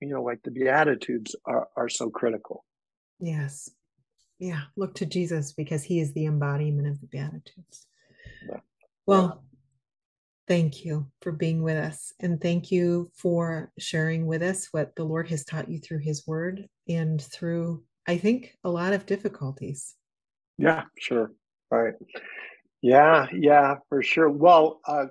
you 0.00 0.08
know, 0.08 0.22
like 0.22 0.42
the 0.42 0.50
Beatitudes 0.50 1.34
are, 1.44 1.68
are 1.76 1.88
so 1.88 2.10
critical. 2.10 2.64
Yes. 3.18 3.70
Yeah. 4.38 4.62
Look 4.76 4.94
to 4.96 5.06
Jesus 5.06 5.52
because 5.52 5.82
He 5.82 6.00
is 6.00 6.12
the 6.12 6.26
embodiment 6.26 6.88
of 6.88 7.00
the 7.00 7.06
Beatitudes. 7.06 7.86
Yeah. 8.48 8.60
Well, 9.06 9.42
thank 10.46 10.84
you 10.84 11.06
for 11.22 11.32
being 11.32 11.62
with 11.62 11.76
us. 11.76 12.12
And 12.20 12.40
thank 12.40 12.70
you 12.70 13.10
for 13.14 13.72
sharing 13.78 14.26
with 14.26 14.42
us 14.42 14.68
what 14.72 14.94
the 14.94 15.04
Lord 15.04 15.28
has 15.30 15.44
taught 15.44 15.68
you 15.68 15.78
through 15.78 16.00
His 16.00 16.26
Word 16.26 16.68
and 16.88 17.20
through, 17.20 17.82
I 18.06 18.18
think, 18.18 18.56
a 18.62 18.70
lot 18.70 18.92
of 18.92 19.06
difficulties. 19.06 19.94
Yeah, 20.58 20.84
sure. 20.98 21.32
Right. 21.70 21.94
Yeah, 22.82 23.26
yeah, 23.32 23.76
for 23.88 24.02
sure. 24.02 24.28
Well, 24.28 24.80
uh, 24.86 25.06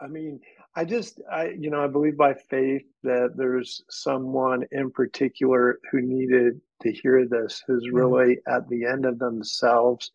I 0.00 0.06
mean, 0.08 0.40
I 0.76 0.84
just, 0.84 1.20
I, 1.30 1.50
you 1.50 1.70
know, 1.70 1.82
I 1.82 1.86
believe 1.86 2.16
by 2.16 2.34
faith 2.34 2.84
that 3.04 3.34
there's 3.36 3.82
someone 3.88 4.64
in 4.72 4.90
particular 4.90 5.78
who 5.90 6.00
needed 6.00 6.60
to 6.82 6.92
hear 6.92 7.26
this, 7.26 7.62
who's 7.66 7.84
mm-hmm. 7.84 7.96
really 7.96 8.38
at 8.48 8.68
the 8.68 8.84
end 8.84 9.06
of 9.06 9.18
themselves, 9.18 10.10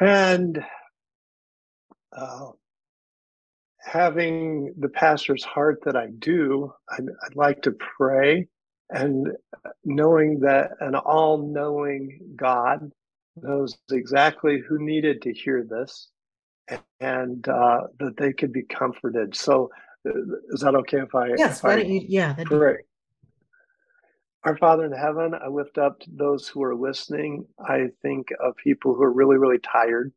and 0.00 0.64
uh, 2.16 2.50
having 3.80 4.74
the 4.78 4.88
pastor's 4.88 5.44
heart 5.44 5.80
that 5.84 5.96
I 5.96 6.08
do, 6.18 6.72
I'd, 6.90 7.06
I'd 7.24 7.36
like 7.36 7.62
to 7.62 7.72
pray, 7.72 8.48
and 8.90 9.28
knowing 9.84 10.40
that 10.40 10.72
an 10.80 10.94
all-knowing 10.94 12.20
God 12.36 12.90
knows 13.42 13.78
exactly 13.90 14.60
who 14.66 14.78
needed 14.78 15.22
to 15.22 15.32
hear 15.32 15.64
this 15.64 16.08
and 17.00 17.48
uh, 17.48 17.82
that 17.98 18.16
they 18.16 18.32
could 18.32 18.52
be 18.52 18.62
comforted. 18.62 19.34
So, 19.34 19.70
uh, 20.06 20.12
is 20.50 20.60
that 20.60 20.74
okay 20.74 21.00
if 21.00 21.14
I? 21.14 21.28
Yes, 21.36 21.58
if 21.58 21.64
why 21.64 21.72
I, 21.72 21.76
don't 21.76 21.88
you? 21.90 22.04
Yeah, 22.08 22.42
great. 22.44 22.80
Our 24.44 24.56
Father 24.56 24.84
in 24.84 24.92
heaven, 24.92 25.34
I 25.34 25.48
lift 25.48 25.78
up 25.78 25.98
to 26.00 26.10
those 26.10 26.46
who 26.48 26.62
are 26.62 26.74
listening. 26.74 27.46
I 27.58 27.88
think 28.02 28.28
of 28.40 28.56
people 28.56 28.94
who 28.94 29.02
are 29.02 29.12
really, 29.12 29.36
really 29.36 29.58
tired 29.58 30.12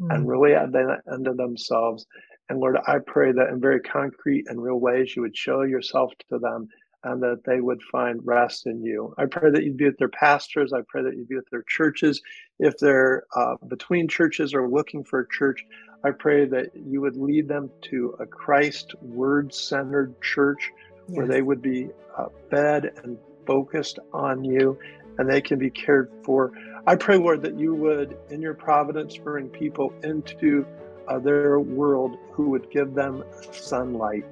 mm. 0.00 0.14
and 0.14 0.28
really 0.28 0.54
at 0.54 0.72
the 0.72 0.98
end 1.12 1.26
of 1.26 1.36
themselves. 1.36 2.06
And 2.48 2.60
Lord, 2.60 2.76
I 2.86 2.98
pray 3.04 3.32
that 3.32 3.48
in 3.48 3.60
very 3.60 3.80
concrete 3.80 4.44
and 4.48 4.62
real 4.62 4.78
ways, 4.78 5.16
you 5.16 5.22
would 5.22 5.36
show 5.36 5.62
yourself 5.62 6.12
to 6.30 6.38
them 6.38 6.68
and 7.04 7.22
that 7.22 7.44
they 7.44 7.60
would 7.60 7.82
find 7.82 8.20
rest 8.24 8.66
in 8.66 8.82
you. 8.82 9.14
I 9.18 9.26
pray 9.26 9.50
that 9.50 9.62
you'd 9.62 9.76
be 9.76 9.84
with 9.84 9.98
their 9.98 10.08
pastors. 10.08 10.72
I 10.72 10.80
pray 10.88 11.02
that 11.02 11.16
you'd 11.16 11.28
be 11.28 11.36
with 11.36 11.48
their 11.50 11.64
churches. 11.68 12.22
If 12.58 12.78
they're 12.78 13.24
uh, 13.36 13.56
between 13.68 14.08
churches 14.08 14.54
or 14.54 14.68
looking 14.68 15.04
for 15.04 15.20
a 15.20 15.28
church, 15.28 15.64
I 16.02 16.10
pray 16.10 16.46
that 16.46 16.70
you 16.74 17.00
would 17.02 17.16
lead 17.16 17.46
them 17.48 17.70
to 17.90 18.16
a 18.20 18.26
Christ 18.26 18.94
word 19.00 19.54
centered 19.54 20.20
church 20.22 20.70
yes. 21.08 21.16
where 21.16 21.26
they 21.26 21.42
would 21.42 21.62
be 21.62 21.90
uh, 22.16 22.26
fed 22.50 22.92
and 23.02 23.18
focused 23.46 23.98
on 24.12 24.44
you 24.44 24.78
and 25.18 25.28
they 25.28 25.40
can 25.40 25.58
be 25.58 25.70
cared 25.70 26.10
for. 26.24 26.52
I 26.86 26.96
pray, 26.96 27.16
Lord, 27.16 27.42
that 27.42 27.58
you 27.58 27.74
would, 27.74 28.16
in 28.30 28.40
your 28.40 28.54
providence, 28.54 29.16
bring 29.16 29.48
people 29.48 29.92
into 30.02 30.66
uh, 31.08 31.18
their 31.18 31.60
world 31.60 32.18
who 32.32 32.50
would 32.50 32.70
give 32.70 32.94
them 32.94 33.24
sunlight 33.52 34.24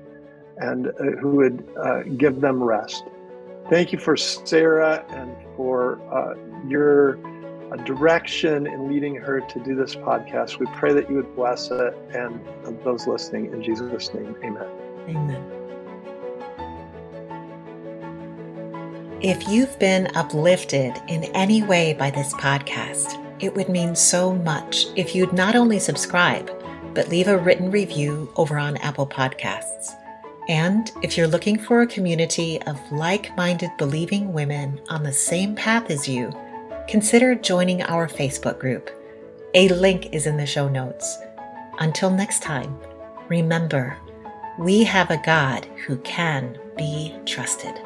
and 0.58 0.88
uh, 0.88 0.92
who 1.20 1.36
would 1.36 1.68
uh, 1.78 2.02
give 2.16 2.40
them 2.40 2.62
rest. 2.62 3.04
Thank 3.70 3.92
you 3.92 3.98
for 3.98 4.16
Sarah 4.16 5.04
and 5.10 5.34
for 5.56 6.00
uh, 6.12 6.34
your 6.68 7.18
uh, 7.72 7.76
direction 7.84 8.66
in 8.66 8.88
leading 8.88 9.14
her 9.16 9.40
to 9.40 9.60
do 9.60 9.74
this 9.74 9.94
podcast. 9.94 10.58
We 10.58 10.66
pray 10.74 10.92
that 10.92 11.08
you 11.08 11.16
would 11.16 11.34
bless 11.34 11.70
it 11.70 11.94
and 12.10 12.40
those 12.84 13.06
listening 13.06 13.46
in 13.46 13.62
Jesus' 13.62 14.12
name. 14.12 14.36
Amen. 14.42 14.68
Amen. 15.08 15.62
If 19.22 19.48
you've 19.48 19.78
been 19.78 20.08
uplifted 20.16 21.00
in 21.06 21.24
any 21.34 21.62
way 21.62 21.94
by 21.94 22.10
this 22.10 22.34
podcast, 22.34 23.24
it 23.40 23.54
would 23.54 23.68
mean 23.68 23.94
so 23.94 24.32
much 24.32 24.86
if 24.96 25.14
you'd 25.14 25.32
not 25.32 25.54
only 25.54 25.78
subscribe, 25.78 26.50
but 26.92 27.08
leave 27.08 27.28
a 27.28 27.38
written 27.38 27.70
review 27.70 28.32
over 28.36 28.58
on 28.58 28.76
Apple 28.78 29.06
Podcasts. 29.06 29.94
And 30.52 30.92
if 31.00 31.16
you're 31.16 31.28
looking 31.28 31.58
for 31.58 31.80
a 31.80 31.86
community 31.86 32.60
of 32.64 32.78
like 32.92 33.34
minded 33.38 33.70
believing 33.78 34.34
women 34.34 34.82
on 34.90 35.02
the 35.02 35.10
same 35.10 35.54
path 35.54 35.90
as 35.90 36.06
you, 36.06 36.30
consider 36.86 37.34
joining 37.34 37.82
our 37.84 38.06
Facebook 38.06 38.58
group. 38.58 38.90
A 39.54 39.70
link 39.70 40.12
is 40.12 40.26
in 40.26 40.36
the 40.36 40.44
show 40.44 40.68
notes. 40.68 41.16
Until 41.78 42.10
next 42.10 42.42
time, 42.42 42.78
remember, 43.30 43.96
we 44.58 44.84
have 44.84 45.10
a 45.10 45.22
God 45.24 45.64
who 45.86 45.96
can 46.00 46.58
be 46.76 47.16
trusted. 47.24 47.80